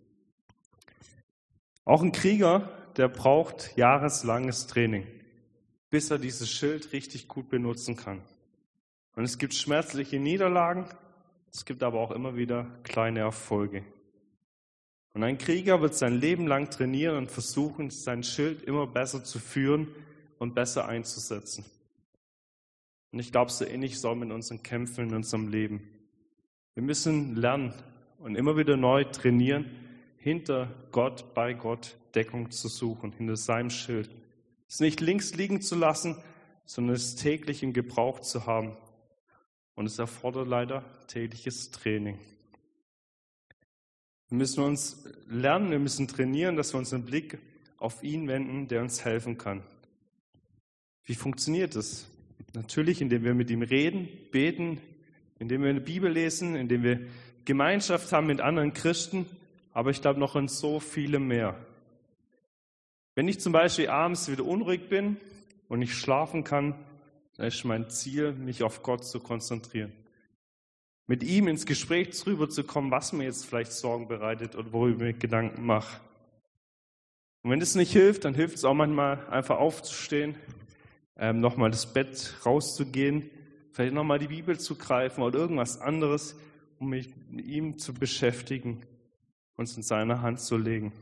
Auch 1.90 2.04
ein 2.04 2.12
Krieger, 2.12 2.70
der 2.98 3.08
braucht 3.08 3.76
jahreslanges 3.76 4.68
Training, 4.68 5.08
bis 5.90 6.12
er 6.12 6.20
dieses 6.20 6.48
Schild 6.48 6.94
richtig 6.94 7.28
gut 7.28 7.50
benutzen 7.50 7.96
kann. 7.96 8.22
Und 9.16 9.24
es 9.24 9.40
gibt 9.40 9.56
schmerzliche 9.56 10.20
Niederlagen, 10.20 10.86
es 11.52 11.66
gibt 11.66 11.82
aber 11.82 12.00
auch 12.00 12.12
immer 12.12 12.36
wieder 12.36 12.68
kleine 12.84 13.22
Erfolge. 13.22 13.84
Und 15.16 15.24
ein 15.24 15.40
Krieger 15.40 15.82
wird 15.82 15.96
sein 15.96 16.14
Leben 16.20 16.46
lang 16.46 16.70
trainieren 16.70 17.18
und 17.18 17.32
versuchen, 17.32 17.90
sein 17.90 18.22
Schild 18.22 18.62
immer 18.62 18.86
besser 18.86 19.24
zu 19.24 19.40
führen 19.40 19.88
und 20.38 20.54
besser 20.54 20.88
einzusetzen. 20.88 21.66
Und 23.12 23.18
ich 23.18 23.32
glaube, 23.32 23.52
so 23.52 23.66
ähnlich 23.66 24.00
soll 24.00 24.16
mit 24.16 24.32
unseren 24.32 24.62
Kämpfen 24.62 25.10
in 25.10 25.16
unserem 25.16 25.48
Leben. 25.48 25.90
Wir 26.76 26.84
müssen 26.84 27.36
lernen 27.36 27.74
und 28.20 28.36
immer 28.36 28.58
wieder 28.58 28.78
neu 28.78 29.06
trainieren, 29.06 29.89
hinter 30.20 30.74
Gott, 30.92 31.34
bei 31.34 31.54
Gott 31.54 31.98
Deckung 32.14 32.52
zu 32.52 32.68
suchen, 32.68 33.14
hinter 33.14 33.36
seinem 33.36 33.70
Schild. 33.70 34.10
Es 34.68 34.80
nicht 34.80 35.02
links 35.02 35.34
liegen 35.36 35.62
zu 35.62 35.76
lassen, 35.76 36.16
sondern 36.66 36.96
es 36.96 37.16
täglich 37.16 37.64
im 37.64 37.74
Gebrauch 37.74 38.20
zu 38.20 38.46
haben. 38.46 38.78
Und 39.76 39.86
es 39.86 39.98
erfordert 39.98 40.48
leider 40.48 40.84
tägliches 41.08 41.72
Training. 41.72 42.20
Wir 44.28 44.38
müssen 44.38 44.64
uns 44.64 45.06
lernen, 45.28 45.72
wir 45.72 45.80
müssen 45.80 46.08
trainieren, 46.08 46.56
dass 46.56 46.74
wir 46.74 46.78
unseren 46.78 47.06
Blick 47.06 47.40
auf 47.78 48.04
ihn 48.04 48.28
wenden, 48.28 48.68
der 48.68 48.82
uns 48.82 49.04
helfen 49.06 49.38
kann. 49.38 49.64
Wie 51.06 51.16
funktioniert 51.16 51.76
das? 51.76 52.08
Natürlich, 52.54 53.02
indem 53.02 53.24
wir 53.24 53.34
mit 53.34 53.50
ihm 53.50 53.62
reden, 53.62 54.10
beten, 54.32 54.82
indem 55.40 55.64
wir 55.64 55.70
eine 55.70 55.82
Bibel 55.82 56.12
lesen, 56.12 56.56
indem 56.56 56.84
wir 56.84 57.08
Gemeinschaft 57.46 58.12
haben 58.12 58.28
mit 58.28 58.42
anderen 58.42 58.74
Christen, 58.74 59.26
aber 59.74 59.92
ich 59.92 60.02
glaube 60.02 60.20
noch 60.20 60.36
in 60.36 60.48
so 60.48 60.80
viele 60.80 61.20
mehr. 61.20 61.56
Wenn 63.16 63.28
ich 63.28 63.40
zum 63.40 63.54
Beispiel 63.54 63.90
abends 63.90 64.30
wieder 64.30 64.46
unruhig 64.46 64.90
bin 64.90 65.18
und 65.68 65.80
nicht 65.80 65.94
schlafen 65.94 66.44
kann, 66.44 66.76
dann 67.36 67.48
ist 67.48 67.64
mein 67.66 67.90
Ziel, 67.90 68.34
mich 68.34 68.64
auf 68.64 68.84
Gott 68.84 69.06
zu 69.06 69.20
konzentrieren. 69.20 69.92
Mit 71.08 71.24
ihm 71.24 71.48
ins 71.48 71.66
Gespräch 71.66 72.12
drüber 72.20 72.50
zu 72.50 72.64
kommen, 72.64 72.92
was 72.92 73.14
mir 73.14 73.24
jetzt 73.24 73.46
vielleicht 73.46 73.72
Sorgen 73.72 74.08
bereitet 74.08 74.56
oder 74.56 74.72
worüber 74.72 75.06
ich 75.06 75.14
mir 75.14 75.20
Gedanken 75.20 75.66
mache. 75.66 76.00
Und 77.42 77.52
wenn 77.52 77.60
das 77.60 77.76
nicht 77.76 77.92
hilft, 77.92 78.26
dann 78.26 78.36
hilft 78.36 78.58
es 78.58 78.66
auch 78.66 78.74
manchmal 78.74 79.26
einfach 79.30 79.58
aufzustehen, 79.58 80.36
ähm, 81.18 81.40
nochmal 81.40 81.72
das 81.72 81.94
Bett 81.94 82.36
rauszugehen, 82.46 83.30
vielleicht 83.72 83.94
nochmal 83.94 84.20
die 84.20 84.28
Bibel 84.28 84.60
zu 84.60 84.76
greifen 84.76 85.24
oder 85.24 85.40
irgendwas 85.40 85.80
anderes, 85.80 86.36
um 86.80 86.90
mich 86.90 87.10
mit 87.30 87.46
ihm 87.46 87.80
zu 87.80 87.94
beschäftigen 87.94 88.82
uns 89.60 89.76
in 89.76 89.84
seine 89.84 90.22
Hand 90.22 90.40
zu 90.40 90.58
legen. 90.58 90.94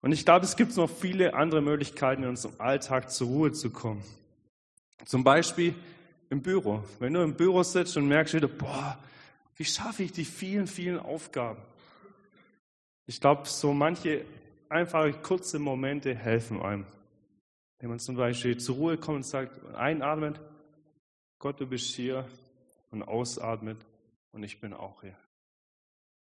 Und 0.00 0.12
ich 0.12 0.24
glaube, 0.24 0.44
es 0.44 0.54
gibt 0.54 0.76
noch 0.76 0.88
viele 0.88 1.34
andere 1.34 1.60
Möglichkeiten, 1.60 2.22
in 2.22 2.28
unserem 2.28 2.54
Alltag 2.60 3.10
zur 3.10 3.26
Ruhe 3.26 3.52
zu 3.52 3.70
kommen. 3.70 4.02
Zum 5.04 5.24
Beispiel 5.24 5.74
im 6.30 6.40
Büro. 6.40 6.84
Wenn 7.00 7.14
du 7.14 7.22
im 7.22 7.34
Büro 7.34 7.64
sitzt 7.64 7.96
und 7.96 8.06
merkst 8.06 8.34
wieder, 8.34 8.46
boah, 8.46 8.96
wie 9.56 9.64
schaffe 9.64 10.04
ich 10.04 10.12
die 10.12 10.24
vielen, 10.24 10.68
vielen 10.68 11.00
Aufgaben? 11.00 11.60
Ich 13.06 13.20
glaube, 13.20 13.48
so 13.48 13.72
manche 13.72 14.24
einfache, 14.68 15.12
kurze 15.14 15.58
Momente 15.58 16.14
helfen 16.14 16.62
einem. 16.62 16.86
Wenn 17.80 17.90
man 17.90 17.98
zum 17.98 18.14
Beispiel 18.14 18.56
zur 18.56 18.76
Ruhe 18.76 18.98
kommt 18.98 19.16
und 19.16 19.26
sagt, 19.26 19.74
einatmet, 19.74 20.40
Gott, 21.40 21.60
du 21.60 21.66
bist 21.66 21.92
hier 21.96 22.24
und 22.92 23.02
ausatmet 23.02 23.78
und 24.30 24.44
ich 24.44 24.60
bin 24.60 24.72
auch 24.74 25.02
hier 25.02 25.16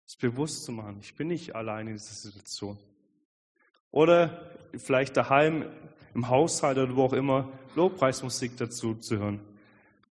es 0.05 0.15
bewusst 0.15 0.65
zu 0.65 0.71
machen. 0.71 0.97
Ich 1.01 1.15
bin 1.15 1.27
nicht 1.27 1.55
allein 1.55 1.87
in 1.87 1.93
dieser 1.93 2.13
Situation. 2.13 2.77
Oder 3.91 4.51
vielleicht 4.75 5.15
daheim 5.17 5.65
im 6.13 6.29
Haushalt 6.29 6.77
oder 6.77 6.95
wo 6.95 7.03
auch 7.03 7.13
immer 7.13 7.51
Lobpreismusik 7.75 8.57
dazu 8.57 8.95
zu 8.95 9.17
hören. 9.17 9.39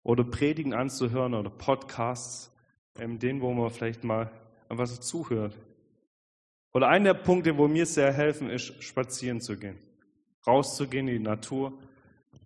Oder 0.03 0.25
Predigen 0.25 0.75
anzuhören 0.75 1.35
oder 1.35 1.51
Podcasts, 1.51 2.53
ähm, 2.99 3.19
denen, 3.19 3.41
wo 3.41 3.53
man 3.53 3.71
vielleicht 3.71 4.05
mal 4.05 4.31
einfach 4.69 4.87
so 4.87 5.01
zuhört. 5.01 5.57
Oder 6.73 6.89
einer 6.89 7.15
der 7.15 7.21
Punkte, 7.21 7.59
wo 7.59 7.69
mir 7.69 7.87
sehr 7.87 8.13
helfen, 8.13 8.49
ist, 8.49 8.83
spazieren 8.83 9.41
zu 9.41 9.59
gehen. 9.59 9.79
Rauszugehen 10.47 11.09
in 11.09 11.19
die 11.19 11.23
Natur 11.23 11.73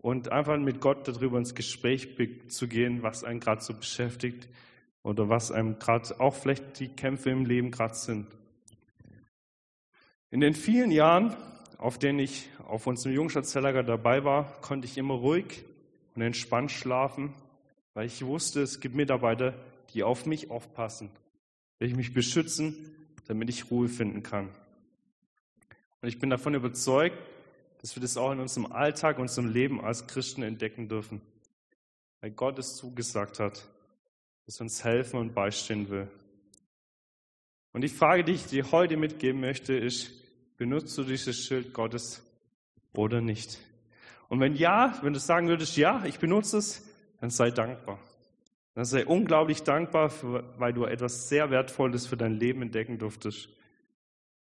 und 0.01 0.33
einfach 0.33 0.59
mit 0.59 0.81
Gott 0.81 1.07
darüber 1.07 1.39
ins 1.39 1.55
Gespräch 1.55 2.09
zu 2.49 2.69
gehen, 2.69 3.03
was 3.03 3.25
einen 3.25 3.41
gerade 3.41 3.63
so 3.63 3.75
beschäftigt, 3.75 4.49
oder 5.05 5.29
was 5.29 5.53
einem 5.53 5.79
gerade 5.79 6.19
auch 6.19 6.35
vielleicht 6.35 6.81
die 6.81 6.89
Kämpfe 6.89 7.31
im 7.31 7.45
Leben 7.45 7.71
gerade 7.71 7.95
sind. 7.95 8.27
In 10.31 10.41
den 10.41 10.55
vielen 10.55 10.91
Jahren, 10.91 11.37
auf 11.79 11.99
denen 11.99 12.19
ich 12.19 12.49
auf 12.67 12.89
unserem 12.89 13.15
Jungschatzellager 13.15 13.85
dabei 13.85 14.25
war, 14.25 14.61
konnte 14.63 14.89
ich 14.89 14.99
immer 14.99 15.15
ruhig 15.15 15.65
und 16.17 16.23
entspannt 16.23 16.73
schlafen, 16.73 17.35
weil 17.93 18.07
ich 18.07 18.25
wusste, 18.25 18.63
es 18.63 18.81
gibt 18.81 18.97
Mitarbeiter, 18.97 19.55
die 19.93 20.03
auf 20.03 20.27
mich 20.27 20.51
aufpassen, 20.51 21.11
die 21.81 21.95
mich 21.95 22.15
beschützen, 22.15 22.75
damit 23.27 23.51
ich 23.51 23.71
Ruhe 23.71 23.89
finden 23.89 24.23
kann. 24.23 24.49
Und 26.01 26.09
ich 26.09 26.19
bin 26.19 26.31
davon 26.31 26.55
überzeugt, 26.55 27.19
dass 27.83 27.95
wir 27.95 28.01
das 28.01 28.17
auch 28.17 28.33
in 28.33 28.41
unserem 28.41 28.73
Alltag, 28.73 29.19
unserem 29.19 29.53
Leben 29.53 29.85
als 29.85 30.07
Christen 30.07 30.43
entdecken 30.43 30.89
dürfen, 30.89 31.21
weil 32.23 32.31
Gott 32.31 32.59
es 32.59 32.77
zugesagt 32.77 33.39
hat 33.39 33.69
das 34.47 34.61
uns 34.61 34.85
helfen 34.85 35.19
und 35.19 35.35
beistehen 35.35 35.89
will. 35.89 36.09
Und 37.73 37.81
die 37.81 37.89
Frage, 37.89 38.25
die 38.25 38.33
ich 38.33 38.47
dir 38.47 38.71
heute 38.71 38.97
mitgeben 38.97 39.41
möchte, 39.41 39.75
ist, 39.75 40.11
benutzt 40.57 40.97
du 40.97 41.03
dieses 41.03 41.45
Schild 41.45 41.73
Gottes 41.73 42.23
oder 42.95 43.21
nicht? 43.21 43.59
Und 44.29 44.41
wenn 44.41 44.55
ja, 44.55 44.99
wenn 45.03 45.13
du 45.13 45.21
sagen 45.21 45.49
würdest, 45.49 45.77
ja, 45.77 46.05
ich 46.05 46.19
benutze 46.19 46.59
es, 46.59 46.89
dann 47.21 47.31
sei 47.31 47.51
dankbar. 47.51 47.99
Dann 48.75 48.85
sei 48.85 49.07
unglaublich 49.07 49.63
dankbar, 49.63 50.11
für, 50.11 50.45
weil 50.59 50.73
du 50.73 50.85
etwas 50.85 51.29
sehr 51.29 51.51
Wertvolles 51.51 52.07
für 52.07 52.17
dein 52.17 52.39
Leben 52.39 52.63
entdecken 52.63 52.99
durftest. 52.99 53.49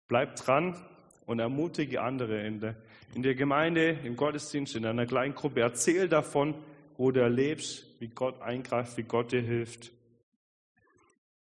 Bleib 0.08 0.36
dran 0.36 0.76
und 1.26 1.38
ermutige 1.38 2.02
andere 2.02 2.46
in 2.46 2.60
der, 2.60 2.76
in 3.14 3.22
der 3.22 3.34
Gemeinde, 3.34 3.98
im 4.04 4.16
Gottesdienst, 4.16 4.74
in 4.74 4.86
einer 4.86 5.06
kleinen 5.06 5.34
Gruppe. 5.34 5.60
Erzähl 5.60 6.08
davon, 6.08 6.54
wo 6.96 7.10
du 7.10 7.20
erlebst, 7.20 7.86
wie 8.00 8.08
Gott 8.08 8.40
eingreift, 8.40 8.96
wie 8.96 9.02
Gott 9.02 9.32
dir 9.32 9.42
hilft. 9.42 9.92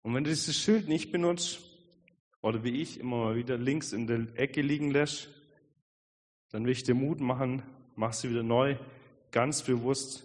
Und 0.02 0.14
wenn 0.14 0.24
du 0.24 0.30
dieses 0.30 0.56
Schild 0.56 0.88
nicht 0.88 1.12
benutzt, 1.12 1.60
oder 2.40 2.62
wie 2.64 2.80
ich 2.80 3.00
immer 3.00 3.16
mal 3.16 3.36
wieder 3.36 3.56
links 3.56 3.92
in 3.92 4.06
der 4.06 4.26
Ecke 4.34 4.62
liegen 4.62 4.90
lässt, 4.90 5.28
dann 6.50 6.64
will 6.64 6.72
ich 6.72 6.84
dir 6.84 6.94
Mut 6.94 7.20
machen, 7.20 7.62
mach 7.96 8.12
sie 8.12 8.30
wieder 8.30 8.42
neu, 8.42 8.76
ganz 9.30 9.62
bewusst. 9.62 10.24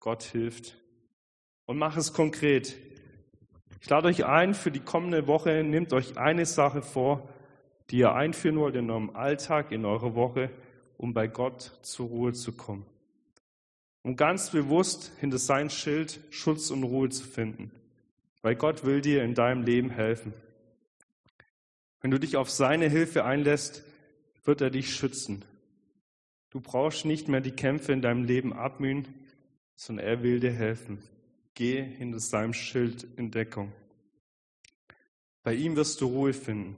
Gott 0.00 0.22
hilft. 0.22 0.76
Und 1.66 1.78
mach 1.78 1.96
es 1.96 2.12
konkret. 2.12 2.76
Ich 3.80 3.88
lade 3.88 4.08
euch 4.08 4.24
ein, 4.24 4.54
für 4.54 4.70
die 4.70 4.80
kommende 4.80 5.26
Woche 5.26 5.62
nehmt 5.62 5.92
euch 5.92 6.18
eine 6.18 6.46
Sache 6.46 6.82
vor, 6.82 7.28
die 7.90 7.98
ihr 7.98 8.14
einführen 8.14 8.58
wollt 8.58 8.76
in 8.76 8.90
eurem 8.90 9.10
Alltag, 9.10 9.72
in 9.72 9.84
eurer 9.84 10.14
Woche, 10.14 10.50
um 10.96 11.14
bei 11.14 11.26
Gott 11.26 11.78
zur 11.82 12.08
Ruhe 12.08 12.32
zu 12.32 12.52
kommen. 12.52 12.86
Um 14.02 14.16
ganz 14.16 14.50
bewusst 14.50 15.12
hinter 15.20 15.38
sein 15.38 15.70
Schild 15.70 16.20
Schutz 16.30 16.70
und 16.70 16.84
Ruhe 16.84 17.10
zu 17.10 17.24
finden. 17.24 17.70
Weil 18.42 18.56
Gott 18.56 18.84
will 18.84 19.02
dir 19.02 19.22
in 19.22 19.34
deinem 19.34 19.62
Leben 19.62 19.90
helfen. 19.90 20.32
Wenn 22.00 22.10
du 22.10 22.18
dich 22.18 22.36
auf 22.36 22.50
seine 22.50 22.88
Hilfe 22.88 23.24
einlässt, 23.24 23.84
wird 24.44 24.60
er 24.62 24.70
dich 24.70 24.94
schützen. 24.94 25.44
Du 26.50 26.60
brauchst 26.60 27.04
nicht 27.04 27.28
mehr 27.28 27.40
die 27.40 27.50
Kämpfe 27.50 27.92
in 27.92 28.02
deinem 28.02 28.24
Leben 28.24 28.52
abmühen, 28.52 29.06
sondern 29.76 30.06
er 30.06 30.22
will 30.22 30.40
dir 30.40 30.52
helfen. 30.52 31.02
Geh 31.54 31.82
hinter 31.82 32.20
seinem 32.20 32.54
Schild 32.54 33.06
in 33.16 33.30
Deckung. 33.30 33.72
Bei 35.42 35.54
ihm 35.54 35.76
wirst 35.76 36.00
du 36.00 36.06
Ruhe 36.06 36.32
finden. 36.32 36.76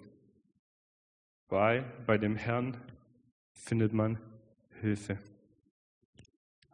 Bei, 1.48 1.84
bei 2.06 2.18
dem 2.18 2.36
Herrn 2.36 2.76
findet 3.52 3.92
man 3.92 4.18
Hilfe. 4.80 5.18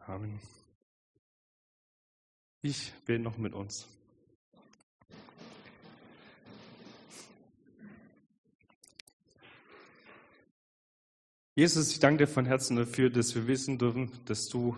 Amen. 0.09 0.39
Ich 2.63 2.91
bete 3.05 3.21
noch 3.21 3.37
mit 3.37 3.53
uns. 3.53 3.87
Jesus, 11.53 11.91
ich 11.91 11.99
danke 11.99 12.25
dir 12.25 12.27
von 12.27 12.45
Herzen 12.45 12.75
dafür, 12.75 13.11
dass 13.11 13.35
wir 13.35 13.45
wissen 13.45 13.77
dürfen, 13.77 14.09
dass 14.25 14.47
du 14.47 14.75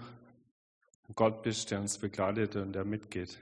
Gott 1.16 1.44
bist, 1.44 1.72
der 1.72 1.80
uns 1.80 1.98
begleitet 1.98 2.58
und 2.58 2.74
der 2.74 2.84
mitgeht. 2.84 3.40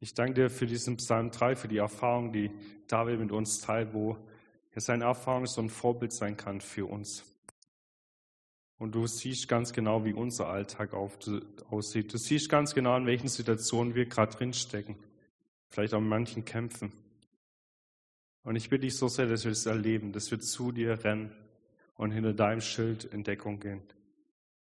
Ich 0.00 0.12
danke 0.12 0.34
dir 0.34 0.50
für 0.50 0.66
diesen 0.66 0.96
Psalm 0.96 1.30
3, 1.30 1.54
für 1.54 1.68
die 1.68 1.78
Erfahrung, 1.78 2.32
die 2.32 2.50
David 2.88 3.20
mit 3.20 3.30
uns 3.30 3.60
teilt, 3.60 3.94
wo 3.94 4.16
seine 4.74 5.04
Erfahrung 5.04 5.46
so 5.46 5.60
ein 5.60 5.70
Vorbild 5.70 6.12
sein 6.12 6.36
kann 6.36 6.60
für 6.60 6.86
uns. 6.86 7.22
Und 8.78 8.94
du 8.94 9.06
siehst 9.06 9.48
ganz 9.48 9.72
genau, 9.72 10.04
wie 10.04 10.12
unser 10.12 10.48
Alltag 10.48 10.92
aussieht. 10.92 12.12
Du 12.12 12.18
siehst 12.18 12.48
ganz 12.50 12.74
genau, 12.74 12.96
in 12.96 13.06
welchen 13.06 13.28
Situationen 13.28 13.94
wir 13.94 14.06
gerade 14.06 14.36
drinstecken. 14.36 14.96
Vielleicht 15.70 15.94
auch 15.94 15.98
in 15.98 16.08
manchen 16.08 16.44
Kämpfen. 16.44 16.92
Und 18.42 18.56
ich 18.56 18.68
bitte 18.68 18.82
dich 18.82 18.96
so 18.96 19.08
sehr, 19.08 19.26
dass 19.26 19.44
wir 19.44 19.50
das 19.50 19.66
erleben, 19.66 20.12
dass 20.12 20.30
wir 20.30 20.40
zu 20.40 20.72
dir 20.72 21.02
rennen 21.04 21.32
und 21.96 22.10
hinter 22.10 22.34
deinem 22.34 22.60
Schild 22.60 23.04
in 23.04 23.24
Deckung 23.24 23.60
gehen. 23.60 23.82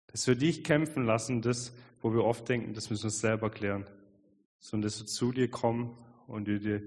Dass 0.07 0.27
wir 0.27 0.37
dich 0.37 0.65
kämpfen 0.65 1.05
lassen, 1.05 1.43
das, 1.43 1.75
wo 2.01 2.13
wir 2.13 2.25
oft 2.25 2.49
denken, 2.49 2.75
das 2.75 2.89
müssen 2.89 3.05
wir 3.05 3.11
selber 3.11 3.51
klären, 3.51 3.85
sondern 4.61 4.89
dass 4.89 5.01
wir 5.01 5.07
zu 5.07 5.33
dir 5.33 5.51
kommen 5.51 5.99
und 6.29 6.47
dir 6.47 6.83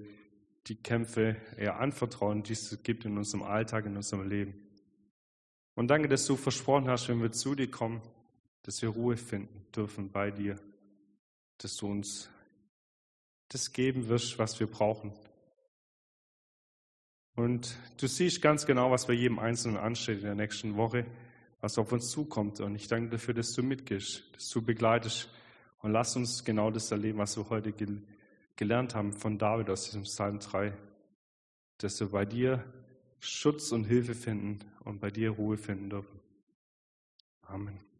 die 0.66 0.76
Kämpfe 0.76 1.36
eher 1.56 1.78
anvertrauen, 1.78 2.42
die 2.42 2.54
es 2.54 2.82
gibt 2.82 3.04
in 3.04 3.18
unserem 3.18 3.42
Alltag, 3.42 3.86
in 3.86 3.96
unserem 3.96 4.28
Leben. 4.28 4.54
Und 5.74 5.88
danke, 5.88 6.08
dass 6.08 6.26
du 6.26 6.36
versprochen 6.36 6.88
hast, 6.88 7.08
wenn 7.08 7.22
wir 7.22 7.32
zu 7.32 7.54
dir 7.54 7.70
kommen, 7.70 8.02
dass 8.62 8.82
wir 8.82 8.90
Ruhe 8.90 9.16
finden 9.16 9.66
dürfen 9.74 10.10
bei 10.10 10.30
dir, 10.30 10.58
dass 11.58 11.76
du 11.76 11.88
uns 11.88 12.30
das 13.48 13.72
geben 13.72 14.08
wirst, 14.08 14.38
was 14.38 14.58
wir 14.60 14.66
brauchen, 14.66 15.12
und 17.34 17.78
du 17.98 18.06
siehst 18.06 18.42
ganz 18.42 18.66
genau, 18.66 18.90
was 18.90 19.06
bei 19.06 19.14
jedem 19.14 19.38
Einzelnen 19.38 19.78
ansteht 19.78 20.18
in 20.18 20.24
der 20.24 20.34
nächsten 20.34 20.76
Woche, 20.76 21.06
was 21.60 21.78
auf 21.78 21.90
uns 21.92 22.10
zukommt. 22.10 22.60
Und 22.60 22.74
ich 22.74 22.88
danke 22.88 23.10
dafür, 23.10 23.32
dass 23.32 23.52
du 23.52 23.62
mitgehst, 23.62 24.24
dass 24.34 24.48
du 24.50 24.60
begleitest. 24.60 25.30
Und 25.80 25.92
lass 25.92 26.14
uns 26.14 26.44
genau 26.44 26.70
das 26.70 26.90
erleben, 26.90 27.18
was 27.18 27.36
wir 27.36 27.48
heute 27.48 27.72
gelernt 28.56 28.94
haben 28.94 29.12
von 29.12 29.38
David 29.38 29.70
aus 29.70 29.84
diesem 29.84 30.02
Psalm 30.02 30.40
3. 30.40 30.76
Dass 31.78 31.98
wir 32.00 32.08
bei 32.08 32.26
dir 32.26 32.62
Schutz 33.24 33.70
und 33.72 33.84
Hilfe 33.84 34.14
finden 34.14 34.58
und 34.80 35.00
bei 35.00 35.10
dir 35.10 35.30
Ruhe 35.30 35.56
finden 35.56 35.90
dürfen. 35.90 36.20
Amen. 37.42 37.91